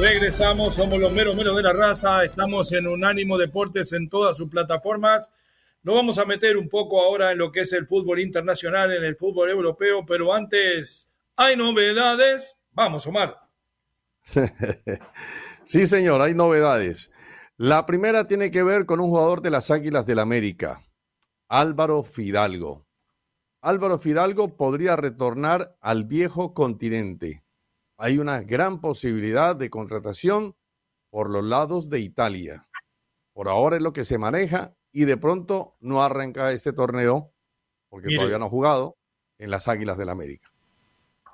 [0.00, 4.48] Regresamos, somos los meros meros de la raza, estamos en Unánimo Deportes en todas sus
[4.48, 5.30] plataformas.
[5.84, 9.04] Nos vamos a meter un poco ahora en lo que es el fútbol internacional, en
[9.04, 12.58] el fútbol europeo, pero antes, ¿hay novedades?
[12.72, 13.38] Vamos, Omar.
[15.64, 17.12] sí, señor, hay novedades.
[17.56, 20.82] La primera tiene que ver con un jugador de las Águilas del América,
[21.48, 22.84] Álvaro Fidalgo.
[23.60, 27.43] Álvaro Fidalgo podría retornar al viejo continente
[27.96, 30.56] hay una gran posibilidad de contratación
[31.10, 32.68] por los lados de Italia.
[33.32, 37.32] Por ahora es lo que se maneja y de pronto no arranca este torneo,
[37.88, 38.96] porque todavía no ha jugado,
[39.38, 40.52] en las Águilas del América.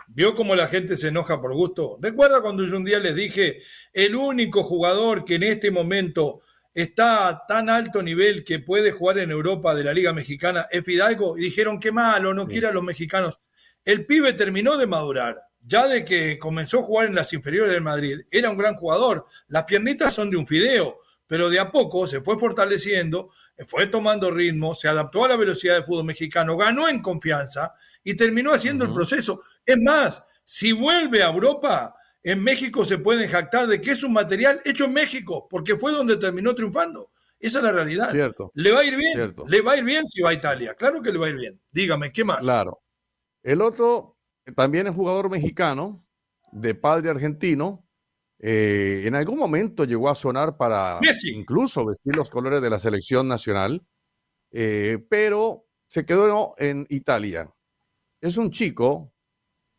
[0.08, 1.98] ¿Vio cómo la gente se enoja por gusto?
[2.00, 3.60] ¿Recuerda cuando yo un día les dije,
[3.92, 6.40] el único jugador que en este momento
[6.74, 10.84] está a tan alto nivel que puede jugar en Europa de la Liga Mexicana es
[10.84, 11.38] Fidalgo?
[11.38, 13.38] Y dijeron, qué malo, no quiere a los mexicanos.
[13.84, 17.82] El pibe terminó de madurar ya de que comenzó a jugar en las inferiores del
[17.82, 19.26] Madrid, era un gran jugador.
[19.48, 23.30] Las piernitas son de un fideo, pero de a poco se fue fortaleciendo,
[23.66, 28.14] fue tomando ritmo, se adaptó a la velocidad del fútbol mexicano, ganó en confianza y
[28.14, 29.42] terminó haciendo el proceso.
[29.64, 34.12] Es más, si vuelve a Europa, en México se pueden jactar de que es un
[34.12, 37.12] material hecho en México, porque fue donde terminó triunfando.
[37.38, 38.10] Esa es la realidad.
[38.10, 38.50] Cierto.
[38.54, 39.32] Le va a ir bien.
[39.46, 40.74] Le va a ir bien si va a Italia.
[40.74, 41.60] Claro que le va a ir bien.
[41.70, 42.40] Dígame, ¿qué más?
[42.40, 42.82] Claro.
[43.42, 44.18] El otro
[44.54, 46.04] también es jugador mexicano,
[46.52, 47.86] de padre argentino.
[48.38, 50.98] Eh, en algún momento llegó a sonar para
[51.34, 53.84] incluso vestir los colores de la selección nacional,
[54.50, 57.52] eh, pero se quedó en Italia.
[58.20, 59.12] Es un chico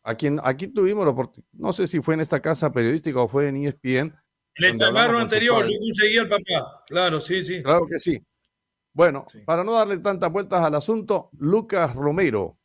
[0.04, 3.28] a quien aquí tuvimos la oportunidad, no sé si fue en esta casa periodística o
[3.28, 4.16] fue en ESPN.
[4.56, 6.84] El chamarro anterior, yo conseguí al papá.
[6.88, 7.64] Claro, sí, sí.
[7.64, 8.22] Claro que sí.
[8.94, 12.58] Bueno, para no darle tantas vueltas al asunto, Lucas Romero,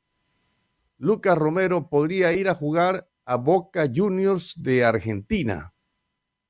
[0.98, 5.74] Lucas Romero podría ir a jugar a Boca Juniors de Argentina.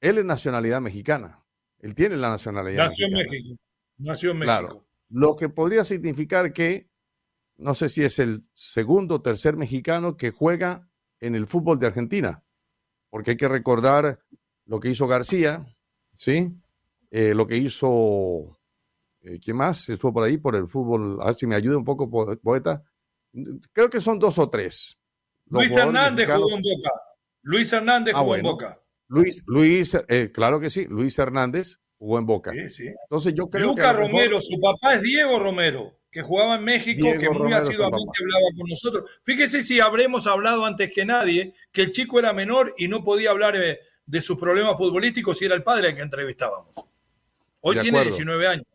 [0.01, 1.45] Él es nacionalidad mexicana.
[1.79, 3.25] Él tiene la nacionalidad Nació mexicana.
[3.25, 3.63] en México.
[3.99, 4.59] Nació en México.
[4.59, 4.87] Claro.
[5.09, 6.89] Lo que podría significar que,
[7.57, 10.89] no sé si es el segundo o tercer mexicano que juega
[11.21, 12.45] en el fútbol de Argentina.
[13.11, 14.21] Porque hay que recordar
[14.65, 15.65] lo que hizo García,
[16.13, 16.53] ¿sí?
[17.11, 18.59] Eh, lo que hizo,
[19.23, 19.89] eh, ¿quién más?
[19.89, 21.19] Estuvo por ahí por el fútbol.
[21.23, 22.85] A ver si me ayuda un poco, poeta
[23.73, 24.99] creo que son dos o tres.
[25.49, 26.91] Luis Hernández jugó en Boca.
[27.43, 28.83] Luis Hernández ah, jugó en Boca.
[29.09, 32.53] Luis, Luis, eh, claro que sí, Luis Hernández jugó en Boca.
[32.53, 32.89] Sí, sí.
[33.05, 37.31] Entonces yo creo Lucas Romero, su papá es Diego Romero, que jugaba en México, que
[37.31, 39.21] muy asiduamente hablaba con nosotros.
[39.23, 43.31] Fíjese si habremos hablado antes que nadie que el chico era menor y no podía
[43.31, 46.75] hablar eh, de, sus problemas futbolísticos y era el padre al que entrevistábamos.
[47.61, 48.67] Hoy tiene 19 años.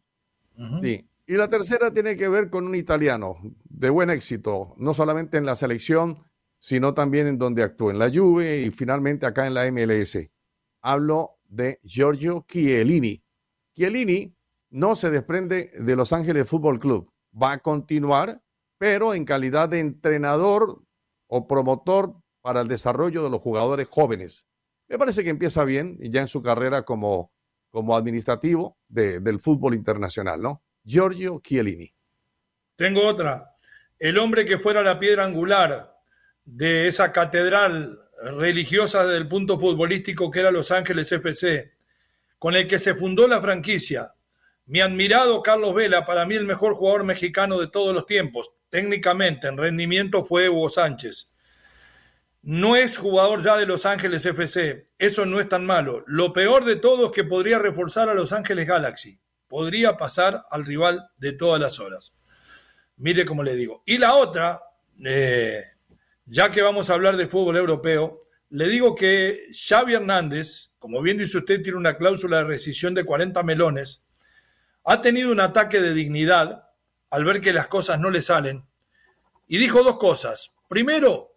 [0.82, 3.38] Sí, y la tercera tiene que ver con un italiano
[3.82, 6.20] de buen éxito, no solamente en la selección,
[6.60, 10.20] sino también en donde actúa en la Juve y finalmente acá en la MLS.
[10.84, 13.24] Hablo de Giorgio Chiellini.
[13.76, 14.36] Chiellini
[14.70, 17.12] no se desprende de Los Ángeles Fútbol Club.
[17.34, 18.44] Va a continuar,
[18.78, 20.84] pero en calidad de entrenador
[21.26, 24.46] o promotor para el desarrollo de los jugadores jóvenes.
[24.90, 27.32] Me parece que empieza bien ya en su carrera como,
[27.72, 30.62] como administrativo del fútbol internacional, ¿no?
[30.84, 31.92] Giorgio Chiellini.
[32.76, 33.51] Tengo otra.
[34.02, 35.96] El hombre que fuera la piedra angular
[36.44, 38.00] de esa catedral
[38.36, 41.74] religiosa del punto futbolístico que era Los Ángeles FC,
[42.40, 44.16] con el que se fundó la franquicia.
[44.66, 48.52] Mi admirado Carlos Vela, para mí el mejor jugador mexicano de todos los tiempos.
[48.70, 51.36] Técnicamente, en rendimiento fue Hugo Sánchez.
[52.42, 54.88] No es jugador ya de Los Ángeles FC.
[54.98, 56.04] Eso no es tan malo.
[56.08, 59.22] Lo peor de todo es que podría reforzar a Los Ángeles Galaxy
[59.52, 62.14] podría pasar al rival de todas las horas.
[63.02, 63.82] Mire cómo le digo.
[63.88, 64.62] Y la otra,
[65.04, 65.64] eh,
[66.28, 71.18] ya que vamos a hablar de fútbol europeo, le digo que Xavi Hernández, como bien
[71.18, 74.04] dice usted, tiene una cláusula de rescisión de 40 melones,
[74.84, 76.70] ha tenido un ataque de dignidad
[77.10, 78.66] al ver que las cosas no le salen
[79.48, 80.52] y dijo dos cosas.
[80.70, 81.36] Primero,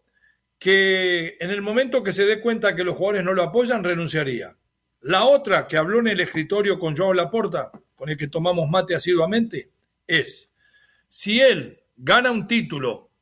[0.59, 4.55] que en el momento que se dé cuenta que los jugadores no lo apoyan, renunciaría.
[5.01, 8.95] La otra, que habló en el escritorio con Joao Laporta, con el que tomamos mate
[8.95, 9.71] asiduamente,
[10.07, 10.51] es
[11.17, 13.13] si él gana un título,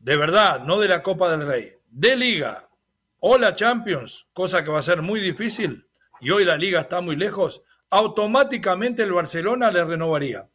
[0.00, 2.68] de verdad, no de la Copa del Rey, de Liga
[3.20, 5.86] o la Champions, cosa que va a ser muy difícil,
[6.20, 10.48] y hoy la Liga está muy lejos, automáticamente el Barcelona le renovaría.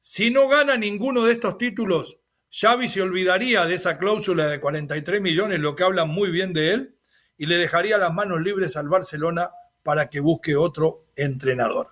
[0.00, 2.18] Si no gana ninguno de estos títulos,
[2.50, 6.72] Xavi se olvidaría de esa cláusula de 43 millones, lo que hablan muy bien de
[6.72, 6.96] él,
[7.36, 9.50] y le dejaría las manos libres al Barcelona
[9.82, 11.88] para que busque otro entrenador.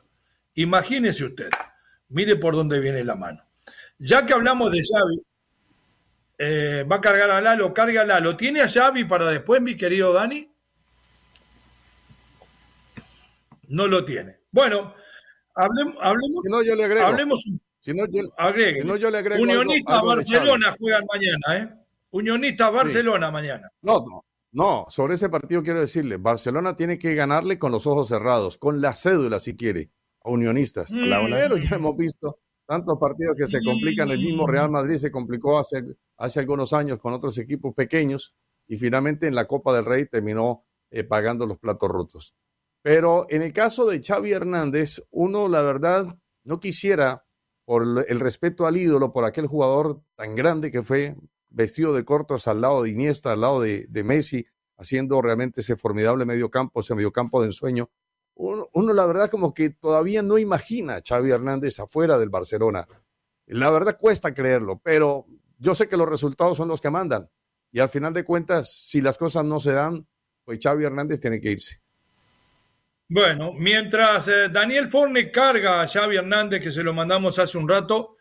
[0.54, 1.50] Imagínese usted,
[2.08, 3.45] mire por dónde viene la mano.
[3.98, 5.22] Ya que hablamos de Xavi,
[6.38, 8.36] eh, va a cargar a Lalo, carga a Lalo.
[8.36, 10.50] ¿Tiene a Xavi para después, mi querido Dani?
[13.68, 14.40] No lo tiene.
[14.50, 14.94] Bueno,
[15.54, 17.06] hablemos, hablemos, si no, yo le agrego.
[17.06, 17.44] hablemos
[17.80, 18.82] si no, yo, agregue.
[18.82, 21.86] Si no, yo le agrego Unionista Barcelona juegan mañana, ¿eh?
[22.10, 23.70] Unionista Barcelona mañana.
[23.82, 28.08] No, no, no, sobre ese partido quiero decirle, Barcelona tiene que ganarle con los ojos
[28.08, 29.90] cerrados, con la cédula si quiere,
[30.22, 30.90] a unionistas.
[30.90, 31.30] Mm.
[31.30, 35.58] Pero ya hemos visto tantos partidos que se complican, el mismo Real Madrid se complicó
[35.58, 35.84] hace,
[36.16, 38.34] hace algunos años con otros equipos pequeños
[38.66, 42.34] y finalmente en la Copa del Rey terminó eh, pagando los platos rotos.
[42.82, 47.24] Pero en el caso de Xavi Hernández, uno la verdad no quisiera,
[47.64, 51.16] por el respeto al ídolo, por aquel jugador tan grande que fue,
[51.50, 54.46] vestido de cortos al lado de Iniesta, al lado de, Messi,
[54.76, 57.90] haciendo realmente ese formidable mediocampo, ese mediocampo de ensueño.
[58.36, 62.86] Uno, uno, la verdad como que todavía no imagina a Xavi Hernández afuera del Barcelona.
[63.46, 65.26] La verdad cuesta creerlo, pero
[65.58, 67.28] yo sé que los resultados son los que mandan.
[67.72, 70.06] Y al final de cuentas, si las cosas no se dan,
[70.44, 71.80] pues Xavi Hernández tiene que irse.
[73.08, 77.68] Bueno, mientras eh, Daniel Forne carga a Xavi Hernández, que se lo mandamos hace un
[77.68, 78.16] rato,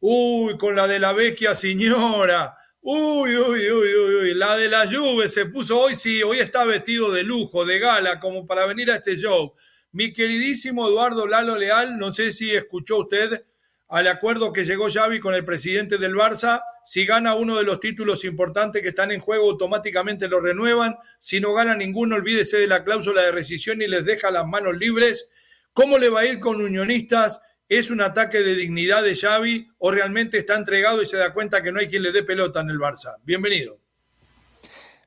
[0.00, 2.56] uy, con la de la vecchia señora,
[2.88, 7.10] uy, uy, uy, uy, la de la Juve se puso hoy, sí, hoy está vestido
[7.10, 9.54] de lujo, de gala, como para venir a este show.
[9.90, 13.44] Mi queridísimo Eduardo Lalo Leal, no sé si escuchó usted
[13.88, 16.62] al acuerdo que llegó Xavi con el presidente del Barça.
[16.84, 20.96] Si gana uno de los títulos importantes que están en juego, automáticamente lo renuevan.
[21.18, 24.76] Si no gana ninguno, olvídese de la cláusula de rescisión y les deja las manos
[24.76, 25.28] libres.
[25.72, 27.40] ¿Cómo le va a ir con unionistas?
[27.68, 31.64] ¿Es un ataque de dignidad de Xavi o realmente está entregado y se da cuenta
[31.64, 33.16] que no hay quien le dé pelota en el Barça?
[33.24, 33.80] Bienvenido.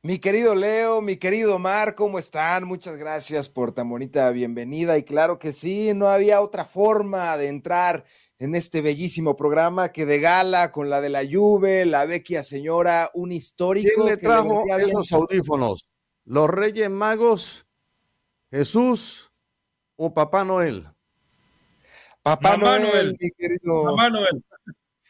[0.01, 2.65] Mi querido Leo, mi querido Mar, ¿cómo están?
[2.65, 4.97] Muchas gracias por tan bonita bienvenida.
[4.97, 8.03] Y claro que sí, no había otra forma de entrar
[8.39, 13.09] en este bellísimo programa que de gala con la de la Juve, la vecchia señora,
[13.13, 13.89] un histórico.
[13.95, 15.85] ¿Quién le trajo esos audífonos?
[16.25, 17.65] ¿Los Reyes Magos,
[18.51, 19.31] Jesús
[19.95, 20.89] o Papá Noel?
[22.23, 23.83] Papá Noel, mi querido.
[23.85, 24.43] Mamá Noel.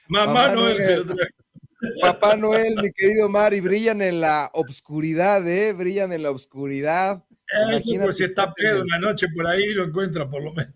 [0.08, 1.06] Mamá, Noel.
[2.02, 5.74] Papá Noel, mi querido Mari, brillan en la obscuridad, ¿eh?
[5.74, 7.24] Brillan en la obscuridad.
[7.72, 10.74] Eso, pues si está pedo una noche por ahí, lo encuentra por lo menos.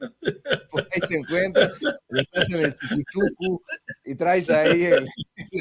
[0.72, 1.72] Por ahí te encuentras,
[2.10, 3.62] estás en el chiquichucu
[4.06, 5.08] y traes ahí el,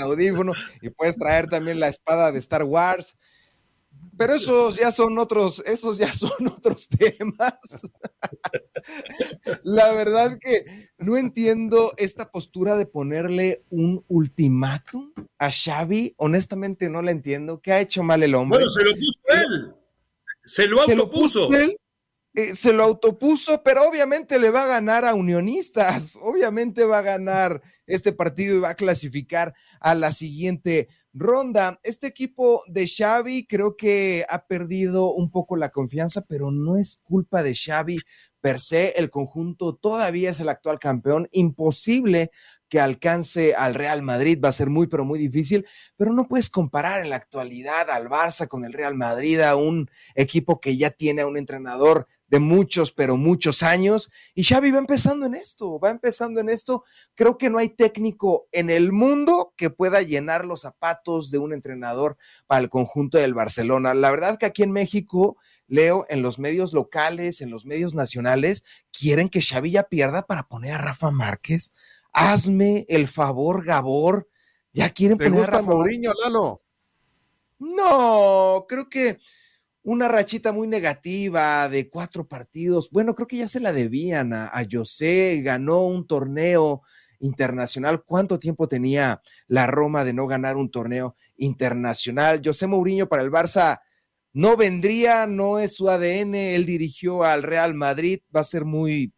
[0.01, 3.19] audífono y puedes traer también la espada de Star Wars.
[4.17, 7.83] Pero esos ya son otros, esos ya son otros temas.
[9.63, 16.15] La verdad que no entiendo esta postura de ponerle un ultimátum a Xavi.
[16.19, 17.61] Honestamente no la entiendo.
[17.61, 18.59] ¿Qué ha hecho mal el hombre?
[18.59, 19.75] Bueno, se lo puso él.
[20.45, 21.49] Se lo autopuso.
[22.35, 26.19] Eh, se lo autopuso, pero obviamente le va a ganar a Unionistas.
[26.21, 31.79] Obviamente va a ganar este partido y va a clasificar a la siguiente ronda.
[31.83, 37.01] Este equipo de Xavi creo que ha perdido un poco la confianza, pero no es
[37.03, 37.99] culpa de Xavi
[38.41, 38.91] per se.
[38.97, 41.29] El conjunto todavía es el actual campeón.
[41.33, 42.31] Imposible
[42.69, 46.49] que alcance al Real Madrid va a ser muy, pero muy difícil, pero no puedes
[46.49, 50.91] comparar en la actualidad al Barça con el Real Madrid, a un equipo que ya
[50.91, 54.11] tiene a un entrenador de muchos, pero muchos años.
[54.35, 56.83] Y Xavi va empezando en esto, va empezando en esto.
[57.15, 61.53] Creo que no hay técnico en el mundo que pueda llenar los zapatos de un
[61.53, 63.93] entrenador para el conjunto del Barcelona.
[63.93, 65.37] La verdad que aquí en México,
[65.69, 68.65] leo en los medios locales, en los medios nacionales,
[68.99, 71.71] quieren que Xavi ya pierda para poner a Rafa Márquez,
[72.15, 74.29] Hazme el favor, Gabor.
[74.73, 76.63] Ya quieren ¿Te poner gusta a Mourinho, Lalo?
[77.59, 79.19] No, creo que
[79.83, 82.91] una rachita muy negativa de cuatro partidos.
[82.91, 86.83] Bueno, creo que ya se la debían a, a José, ganó un torneo
[87.19, 88.05] internacional.
[88.05, 92.43] ¿Cuánto tiempo tenía la Roma de no ganar un torneo internacional?
[92.45, 93.81] José Mourinho para el Barça
[94.33, 99.13] no vendría, no es su ADN, él dirigió al Real Madrid, va a ser muy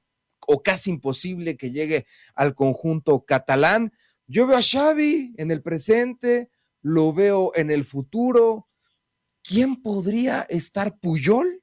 [0.46, 3.92] o casi imposible que llegue al conjunto catalán.
[4.26, 6.50] Yo veo a Xavi en el presente,
[6.82, 8.68] lo veo en el futuro.
[9.46, 11.62] ¿Quién podría estar Puyol?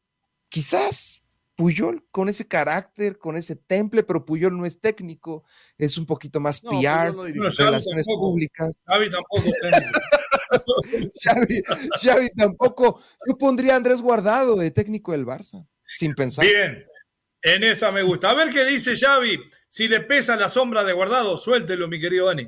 [0.50, 1.24] Quizás
[1.56, 5.44] Puyol con ese carácter, con ese temple, pero Puyol no es técnico,
[5.78, 7.14] es un poquito más PR,
[7.58, 8.72] relaciones públicas.
[8.86, 9.44] Xavi tampoco
[11.24, 11.62] Xavi,
[12.02, 13.02] Xavi, tampoco.
[13.28, 16.46] Yo pondría a Andrés Guardado de técnico del Barça, sin pensar.
[16.46, 16.86] Bien,
[17.42, 18.30] en esa me gusta.
[18.30, 19.40] A ver qué dice Xavi.
[19.70, 22.48] Si le pesa la sombra de Guardado, suéltelo, mi querido Dani.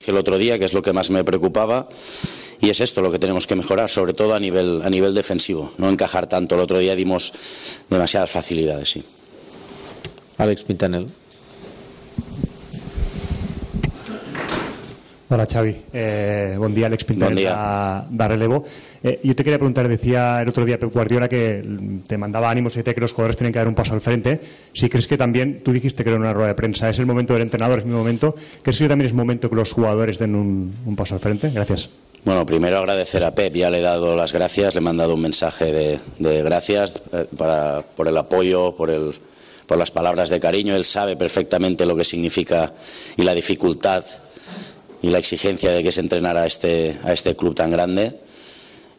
[0.00, 1.88] El otro día, que es lo que más me preocupaba,
[2.62, 5.72] y es esto lo que tenemos que mejorar, sobre todo a nivel, a nivel defensivo,
[5.78, 6.54] no encajar tanto.
[6.54, 7.32] El otro día dimos
[7.90, 9.04] demasiadas facilidades, sí.
[10.38, 11.08] Alex Pintanel.
[15.28, 17.48] Hola Xavi, eh, buen día Alex Pintanel
[18.10, 18.64] de Relevo.
[19.02, 21.64] Eh, yo te quería preguntar, decía el otro día Pep Guardiola que
[22.06, 24.40] te mandaba ánimos y decía que los jugadores tienen que dar un paso al frente.
[24.72, 27.32] Si crees que también, tú dijiste que era una rueda de prensa, es el momento
[27.32, 30.76] del entrenador, es mi momento, ¿crees que también es momento que los jugadores den un,
[30.86, 31.50] un paso al frente?
[31.50, 31.88] Gracias.
[32.24, 35.22] Bueno, primero agradecer a Pep, ya le he dado las gracias, le he mandado un
[35.22, 37.26] mensaje de, gracias eh,
[37.96, 39.12] por el apoyo, por, el,
[39.66, 40.76] por las palabras de cariño.
[40.76, 42.74] Él sabe perfectamente lo que significa
[43.16, 44.04] y la dificultad
[45.02, 48.20] y la exigencia de que se entrenara a este, a este club tan grande.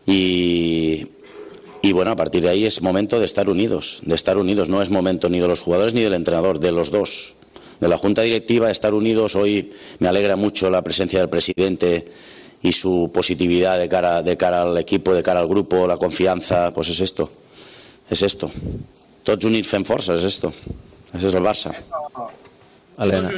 [0.06, 1.08] Y,
[1.82, 4.68] y bueno, a partir de ahí es momento de estar unidos, de estar unidos.
[4.68, 7.36] No es momento ni de los jugadores ni del entrenador, de los dos.
[7.80, 9.38] De la Junta Directiva, de estar unidos.
[9.38, 12.12] Hoy me alegra mucho la presencia del presidente
[12.63, 16.72] y su positividad de cara, de cara al equipo, de cara al grupo, la confianza,
[16.74, 17.29] pues es esto,
[18.10, 18.50] es esto.
[19.24, 20.51] Tots units fem força, es esto.
[21.13, 21.72] Ese es el Barça.
[23.00, 23.29] Elena.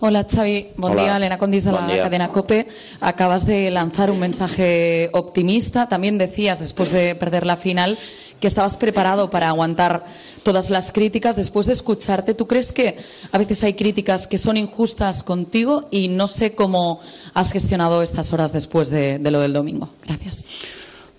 [0.00, 1.16] Hola Xavi, buen día.
[1.16, 2.66] Elena Condis de la cadena COPE.
[3.00, 5.88] Acabas de lanzar un mensaje optimista.
[5.88, 7.96] También decías, después de perder la final,
[8.42, 10.04] que estabas preparado para aguantar
[10.42, 11.36] todas las críticas.
[11.36, 12.96] Después de escucharte, ¿tú crees que
[13.30, 17.00] a veces hay críticas que son injustas contigo y no sé cómo
[17.34, 19.88] has gestionado estas horas después de, lo del domingo?
[20.04, 20.46] Gracias.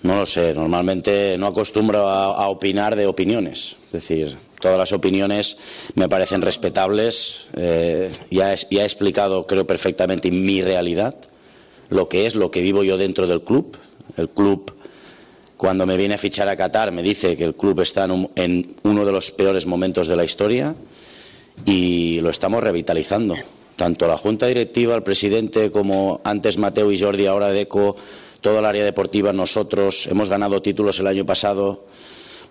[0.04, 3.78] No lo sé, normalmente no acostumbro a, opinar de opiniones.
[3.86, 5.56] Es decir, todas las opiniones
[5.96, 7.48] me parecen respetables.
[7.56, 11.16] Eh, ya, he explicado, creo perfectamente, mi realidad,
[11.90, 13.78] lo que es, lo que vivo yo dentro del club.
[14.18, 14.74] El club
[15.64, 18.06] cuando me viene a fichar a Qatar me dice que el club está
[18.36, 20.76] en, uno de los peores momentos de la historia
[21.64, 23.38] y lo estamos revitalizando.
[23.78, 27.96] Tanto la Junta Directiva, el presidente, como antes Mateo y Jordi, ahora Deco,
[28.42, 31.86] toda el área deportiva, nosotros hemos ganado títulos el año pasado.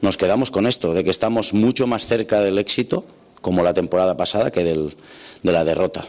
[0.00, 3.04] Nos quedamos con esto, de que estamos mucho más cerca del éxito,
[3.42, 4.94] como la temporada pasada, que del,
[5.42, 6.06] de la derrota.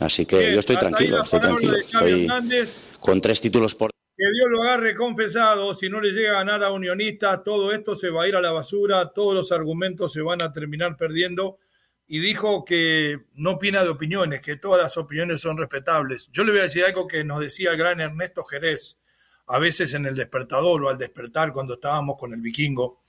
[0.00, 1.76] Así que yo estoy tranquilo, estoy tranquilo.
[1.76, 2.26] Estoy
[2.98, 6.64] con tres títulos por que Dios lo agarre compensado, si no le llega a ganar
[6.64, 10.22] a Unionista, todo esto se va a ir a la basura, todos los argumentos se
[10.22, 11.58] van a terminar perdiendo.
[12.08, 16.30] Y dijo que no opina de opiniones, que todas las opiniones son respetables.
[16.32, 19.00] Yo le voy a decir algo que nos decía el gran Ernesto Jerez,
[19.46, 23.02] a veces en el despertador o al despertar cuando estábamos con el vikingo,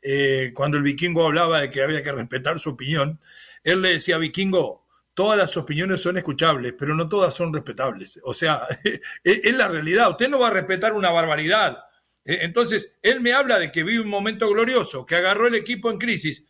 [0.00, 3.18] eh, cuando el vikingo hablaba de que había que respetar su opinión,
[3.64, 4.81] él le decía, vikingo,
[5.14, 8.20] todas las opiniones son escuchables, pero no todas son respetables.
[8.24, 8.66] O sea,
[9.24, 10.10] es la realidad.
[10.10, 11.84] Usted no va a respetar una barbaridad.
[12.24, 15.90] Eh, entonces, él me habla de que vive un momento glorioso, que agarró el equipo
[15.90, 16.44] en crisis.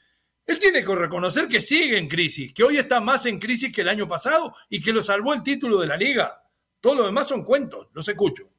[0.47, 3.83] Él tiene que reconocer que sigue en crisis, que hoy está más en crisis que
[3.83, 6.43] el año pasado y que lo salvó el título de la liga.
[6.81, 8.52] Todo lo demás son cuentos, los escucho.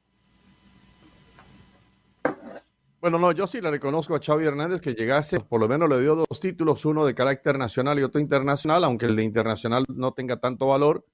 [3.04, 6.00] Bueno, no, yo sí le reconozco a Xavi Hernández que llegase, por lo menos le
[6.00, 10.14] dio dos títulos, uno de carácter nacional y otro internacional, aunque el de internacional no
[10.14, 11.04] tenga tanto valor,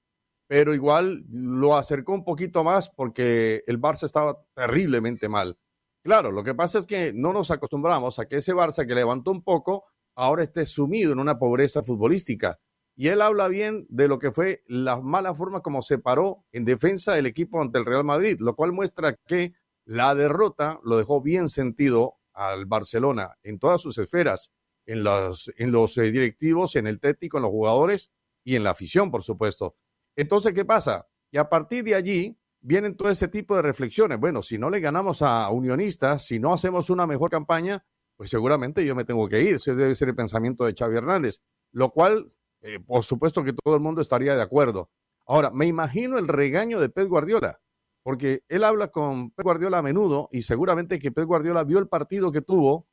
[0.47, 5.57] pero igual lo acercó un poquito más porque el Barça estaba terriblemente mal.
[6.01, 9.31] Claro, lo que pasa es que no nos acostumbramos a que ese Barça que levantó
[9.31, 9.83] un poco,
[10.15, 12.57] ahora esté sumido en una pobreza futbolística.
[12.95, 16.63] Y él habla bien de lo que fue la mala forma como se paró en
[16.63, 19.55] defensa del equipo ante el Real Madrid, lo cual muestra que
[19.91, 24.53] la derrota lo dejó bien sentido al Barcelona en todas sus esferas,
[24.85, 28.13] en los, en los eh, directivos, en el técnico, en los jugadores
[28.45, 29.75] y en la afición, por supuesto.
[30.15, 31.09] Entonces, ¿qué pasa?
[31.29, 34.17] Y a partir de allí vienen todo ese tipo de reflexiones.
[34.17, 38.85] Bueno, si no le ganamos a Unionistas, si no hacemos una mejor campaña, pues seguramente
[38.85, 39.55] yo me tengo que ir.
[39.55, 41.41] Ese debe ser el pensamiento de Xavi Hernández,
[41.73, 42.27] lo cual,
[42.61, 44.89] eh, por supuesto que todo el mundo estaría de acuerdo.
[45.25, 47.59] Ahora, me imagino el regaño de Pep Guardiola
[48.03, 51.87] porque él habla con Pep Guardiola a menudo y seguramente que Pep Guardiola vio el
[51.87, 52.87] partido que tuvo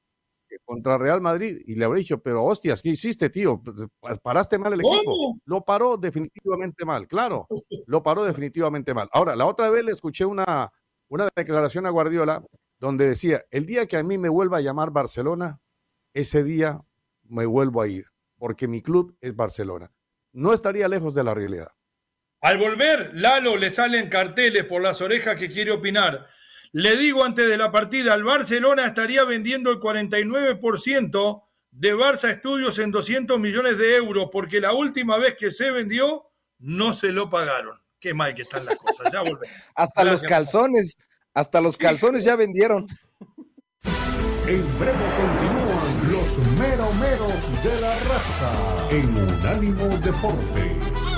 [0.50, 3.62] eh, contra Real Madrid y le habrá dicho, pero hostias, ¿qué hiciste, tío?
[4.22, 5.38] Paraste mal el equipo.
[5.44, 7.46] Lo paró definitivamente mal, claro,
[7.86, 9.08] lo paró definitivamente mal.
[9.12, 10.72] Ahora, la otra vez le escuché una,
[11.08, 12.44] una declaración a Guardiola
[12.78, 15.60] donde decía, el día que a mí me vuelva a llamar Barcelona,
[16.14, 16.82] ese día
[17.24, 18.06] me vuelvo a ir,
[18.38, 19.92] porque mi club es Barcelona.
[20.32, 21.72] No estaría lejos de la realidad.
[22.40, 26.28] Al volver, Lalo le salen carteles por las orejas que quiere opinar.
[26.72, 32.78] Le digo antes de la partida, el Barcelona estaría vendiendo el 49% de Barça Estudios
[32.78, 37.28] en 200 millones de euros, porque la última vez que se vendió no se lo
[37.28, 37.80] pagaron.
[37.98, 39.12] Qué mal que están las cosas.
[39.12, 39.48] Ya volvemos.
[39.74, 40.96] hasta los calzones,
[41.34, 42.86] hasta los calzones ya vendieron.
[44.46, 51.17] En breve continúan los meromeros de la raza en Unánimo Deportes.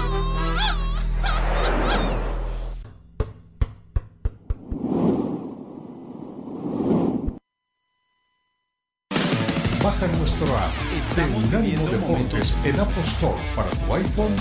[9.82, 10.72] Baja nuestro app
[11.16, 14.36] de Unánimo Deportes en Apple Store para tu iPhone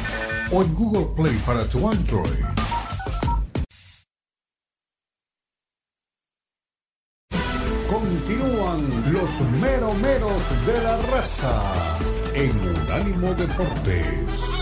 [0.52, 2.44] o en Google Play para tu Android.
[7.90, 11.98] Continúan los meromeros de la raza
[12.34, 14.59] en Unánimo Deportes.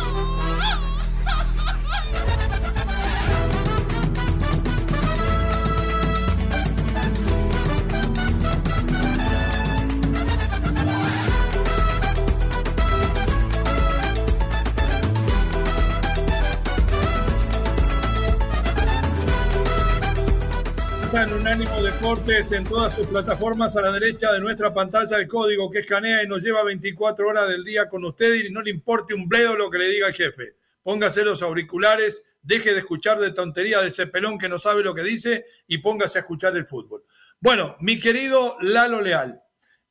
[21.58, 26.22] Deportes en todas sus plataformas a la derecha de nuestra pantalla el código que escanea
[26.22, 29.56] y nos lleva 24 horas del día con usted y no le importe un bledo
[29.56, 30.54] lo que le diga el jefe.
[30.84, 34.94] Póngase los auriculares, deje de escuchar de tontería de ese pelón que no sabe lo
[34.94, 37.06] que dice y póngase a escuchar el fútbol.
[37.40, 39.42] Bueno, mi querido Lalo Leal,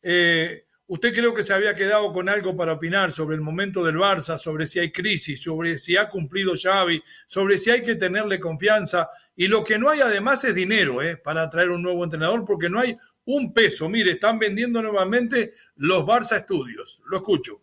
[0.03, 3.97] eh, usted creo que se había quedado con algo para opinar sobre el momento del
[3.97, 8.39] Barça, sobre si hay crisis, sobre si ha cumplido Xavi, sobre si hay que tenerle
[8.39, 11.17] confianza y lo que no hay además es dinero ¿eh?
[11.17, 13.89] para traer un nuevo entrenador, porque no hay un peso.
[13.89, 17.03] Mire, están vendiendo nuevamente los Barça Studios.
[17.07, 17.61] Lo escucho.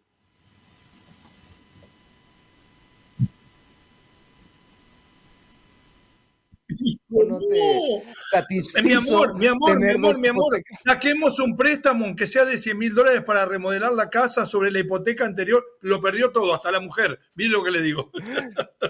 [7.21, 10.63] No te Mi amor, mi amor, mi amor, mi amor.
[10.85, 14.79] Saquemos un préstamo, aunque sea de 100 mil dólares, para remodelar la casa sobre la
[14.79, 15.63] hipoteca anterior.
[15.81, 17.19] Lo perdió todo, hasta la mujer.
[17.35, 18.11] Mire lo que le digo.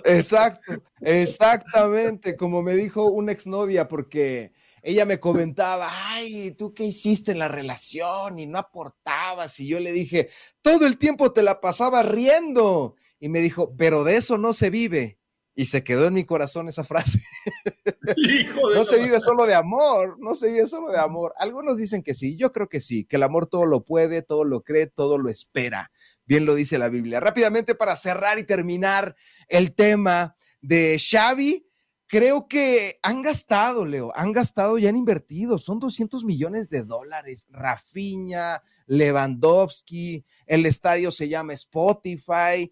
[0.06, 2.36] Exacto, exactamente.
[2.36, 7.48] Como me dijo una exnovia, porque ella me comentaba, ay, ¿tú qué hiciste en la
[7.48, 8.38] relación?
[8.40, 9.60] Y no aportabas.
[9.60, 10.30] Y yo le dije,
[10.62, 12.96] todo el tiempo te la pasaba riendo.
[13.20, 15.20] Y me dijo, pero de eso no se vive.
[15.56, 17.20] Y se quedó en mi corazón esa frase.
[18.76, 21.34] no se vive solo de amor, no se vive solo de amor.
[21.38, 24.46] Algunos dicen que sí, yo creo que sí, que el amor todo lo puede, todo
[24.46, 25.92] lo cree, todo lo espera.
[26.26, 27.20] Bien lo dice la Biblia.
[27.20, 29.16] Rápidamente para cerrar y terminar
[29.48, 31.68] el tema de Xavi,
[32.08, 37.48] creo que han gastado, Leo, han gastado y han invertido, son 200 millones de dólares.
[37.50, 42.72] Rafinha, Lewandowski, el estadio se llama Spotify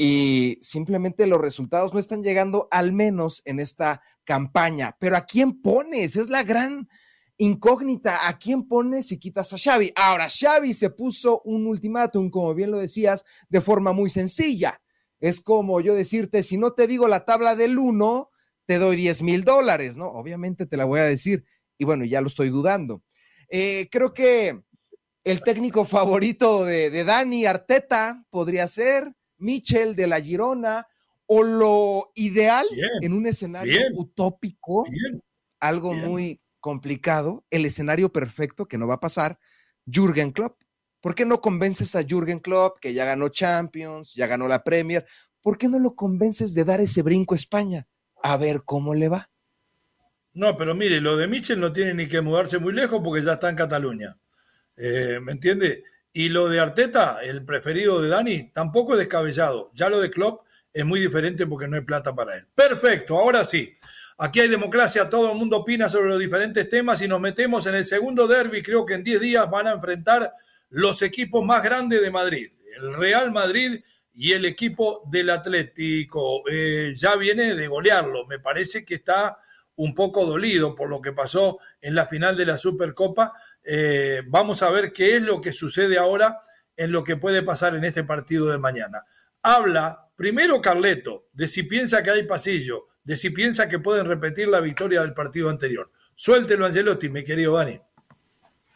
[0.00, 4.96] y simplemente los resultados no están llegando al menos en esta campaña.
[5.00, 6.14] Pero ¿a quién pones?
[6.14, 6.88] Es la gran
[7.36, 8.28] incógnita.
[8.28, 9.92] ¿A quién pones si quitas a Xavi?
[9.96, 14.80] Ahora, Xavi se puso un ultimátum, como bien lo decías, de forma muy sencilla.
[15.18, 18.30] Es como yo decirte, si no te digo la tabla del 1,
[18.66, 20.06] te doy 10 mil dólares, ¿no?
[20.06, 21.44] Obviamente te la voy a decir.
[21.76, 23.02] Y bueno, ya lo estoy dudando.
[23.50, 24.62] Eh, creo que
[25.24, 30.86] el técnico favorito de, de Dani Arteta podría ser Michel de la Girona,
[31.26, 32.66] o lo ideal
[33.02, 34.84] en un escenario utópico,
[35.60, 39.38] algo muy complicado, el escenario perfecto que no va a pasar,
[39.86, 40.60] Jürgen Klopp.
[41.00, 45.06] ¿Por qué no convences a Jürgen Klopp, que ya ganó Champions, ya ganó la Premier?
[45.40, 47.86] ¿Por qué no lo convences de dar ese brinco a España?
[48.22, 49.30] A ver cómo le va.
[50.32, 53.34] No, pero mire, lo de Michel no tiene ni que mudarse muy lejos porque ya
[53.34, 54.18] está en Cataluña.
[54.76, 55.84] Eh, ¿Me entiende?
[56.12, 59.70] Y lo de Arteta, el preferido de Dani, tampoco es descabellado.
[59.74, 62.46] Ya lo de Klopp es muy diferente porque no hay plata para él.
[62.54, 63.76] Perfecto, ahora sí.
[64.20, 67.76] Aquí hay democracia, todo el mundo opina sobre los diferentes temas y nos metemos en
[67.76, 68.62] el segundo derby.
[68.62, 70.32] Creo que en 10 días van a enfrentar
[70.70, 73.80] los equipos más grandes de Madrid, el Real Madrid
[74.14, 76.42] y el equipo del Atlético.
[76.50, 79.38] Eh, ya viene de golearlo, me parece que está
[79.76, 83.32] un poco dolido por lo que pasó en la final de la Supercopa
[83.70, 86.40] eh, vamos a ver qué es lo que sucede ahora
[86.74, 89.04] en lo que puede pasar en este partido de mañana.
[89.42, 94.48] Habla primero Carleto de si piensa que hay pasillo, de si piensa que pueden repetir
[94.48, 95.90] la victoria del partido anterior.
[96.14, 97.78] Suéltelo, Angelotti, mi querido Dani.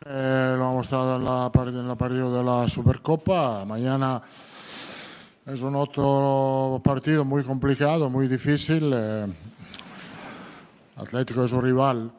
[0.04, 3.64] Eh, lo ha mostrado en la, en la partido de la Supercopa.
[3.64, 4.20] Mañana
[5.46, 8.92] es un otro partido muy complicado, muy difícil.
[8.94, 9.26] Eh,
[10.96, 12.12] Atlético es un rival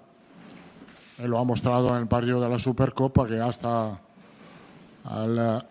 [1.19, 3.99] lo ha mostrado en el partido de la Supercopa que hasta
[5.05, 5.65] al,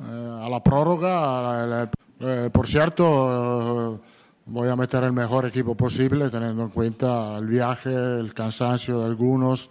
[0.00, 1.88] eh, a la prórroga,
[2.20, 4.00] eh, por cierto,
[4.46, 9.06] voy a meter el mejor equipo posible, teniendo en cuenta el viaje, el cansancio de
[9.06, 9.70] algunos.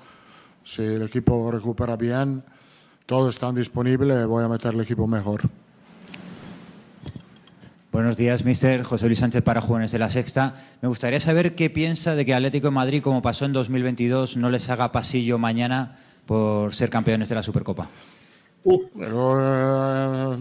[0.63, 2.43] Si el equipo recupera bien,
[3.06, 5.41] todos están disponibles, voy a meter el equipo mejor.
[7.93, 8.82] Buenos días, mister.
[8.82, 10.56] José Luis Sánchez para Jóvenes de la Sexta.
[10.82, 14.49] Me gustaría saber qué piensa de que Atlético de Madrid, como pasó en 2022, no
[14.49, 17.88] les haga pasillo mañana por ser campeones de la Supercopa.
[18.65, 20.38] Eh,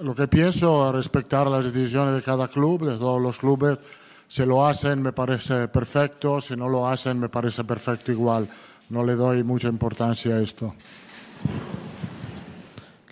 [0.00, 3.76] lo que pienso es respetar las decisiones de cada club, de todos los clubes.
[4.26, 8.48] Si lo hacen me parece perfecto, si no lo hacen me parece perfecto igual.
[8.88, 10.74] No le doy mucha importancia a esto.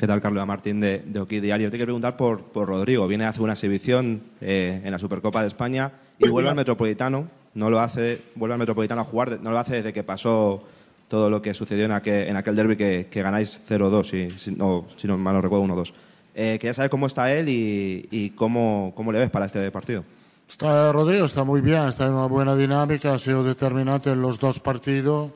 [0.05, 1.71] ¿Qué tal, Carlos Martín de, de Oquí Diario?
[1.71, 3.09] Te quiero preguntar por, por Rodrigo.
[3.09, 7.27] Viene a hacer una exhibición eh, en la Supercopa de España y vuelve al Metropolitano.
[7.55, 9.41] No lo hace, vuelve al Metropolitano a jugar.
[9.41, 10.63] No lo hace desde que pasó
[11.09, 14.51] todo lo que sucedió en aquel, en aquel derby que, que ganáis 0-2, si, si,
[14.51, 15.95] no, si no mal no recuerdo, 1-2.
[16.35, 20.05] Eh, quería saber cómo está él y, y cómo, cómo le ves para este partido.
[20.47, 24.39] Está, Rodrigo está muy bien, está en una buena dinámica, ha sido determinante en los
[24.39, 25.31] dos partidos,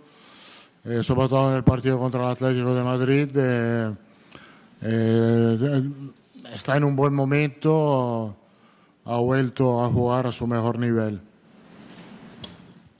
[0.84, 3.30] eh, sobre todo en el partido contra el Atlético de Madrid.
[3.34, 3.92] Eh,
[4.82, 5.82] eh,
[6.52, 8.36] está en un buen momento,
[9.04, 11.20] ha vuelto a jugar a su mejor nivel.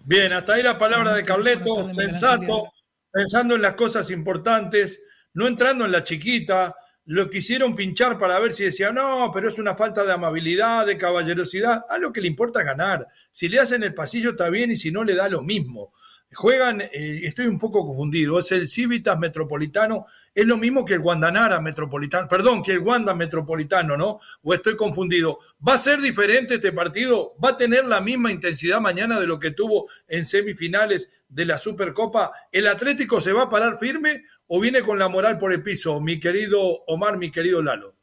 [0.05, 2.73] Bien, hasta ahí la palabra de Carleto, sensato,
[3.13, 5.03] pensando en las cosas importantes,
[5.35, 6.75] no entrando en la chiquita.
[7.05, 10.99] Lo quisieron pinchar para ver si decía, no, pero es una falta de amabilidad, de
[10.99, 11.85] caballerosidad.
[11.89, 13.07] A lo que le importa es ganar.
[13.31, 15.93] Si le hacen el pasillo está bien y si no le da lo mismo.
[16.35, 21.01] Juegan, eh, estoy un poco confundido, es el Civitas Metropolitano, es lo mismo que el
[21.01, 24.21] Guandanara Metropolitano, perdón, que el Wanda Metropolitano, ¿no?
[24.43, 25.39] O estoy confundido.
[25.67, 27.35] ¿Va a ser diferente este partido?
[27.43, 31.57] ¿Va a tener la misma intensidad mañana de lo que tuvo en semifinales de la
[31.57, 32.33] Supercopa?
[32.53, 35.99] ¿El Atlético se va a parar firme o viene con la moral por el piso,
[35.99, 37.97] mi querido Omar, mi querido Lalo?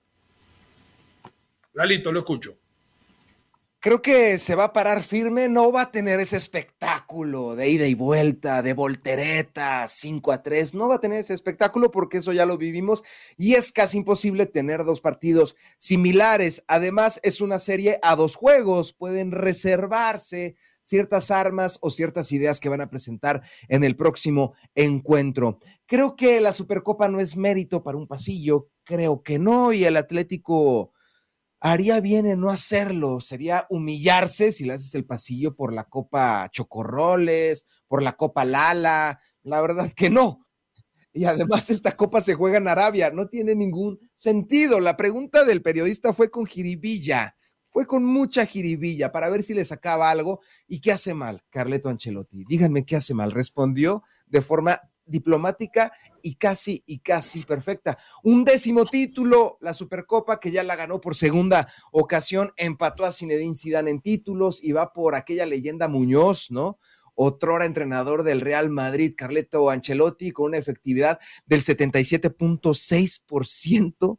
[1.74, 2.65] Lalito, lo escucho
[3.86, 7.86] creo que se va a parar firme, no va a tener ese espectáculo de ida
[7.86, 12.34] y vuelta, de voltereta, 5 a 3, no va a tener ese espectáculo porque eso
[12.34, 13.04] ya lo vivimos
[13.38, 16.64] y es casi imposible tener dos partidos similares.
[16.68, 22.70] Además, es una serie a dos juegos, pueden reservarse ciertas armas o ciertas ideas que
[22.70, 25.60] van a presentar en el próximo encuentro.
[25.86, 29.96] Creo que la Supercopa no es mérito para un pasillo, creo que no, y el
[29.96, 30.95] Atlético
[31.72, 33.20] haría bien en no hacerlo.
[33.20, 39.20] Sería humillarse si le haces el pasillo por la Copa Chocorroles, por la Copa Lala.
[39.42, 40.46] La verdad que no.
[41.12, 43.10] Y además esta copa se juega en Arabia.
[43.10, 44.80] No tiene ningún sentido.
[44.80, 47.36] La pregunta del periodista fue con jiribilla.
[47.70, 50.42] Fue con mucha jiribilla para ver si le sacaba algo.
[50.68, 51.42] ¿Y qué hace mal?
[51.50, 52.44] Carleto Ancelotti.
[52.48, 53.32] Díganme qué hace mal.
[53.32, 55.94] Respondió de forma diplomática
[56.26, 58.00] y casi y casi perfecta.
[58.24, 63.54] Un décimo título, la Supercopa que ya la ganó por segunda ocasión, empató a Zinedine
[63.54, 66.80] Zidane en títulos y va por aquella leyenda Muñoz, ¿no?
[67.14, 74.18] Otrora entrenador del Real Madrid, Carleto Ancelotti, con una efectividad del 77.6%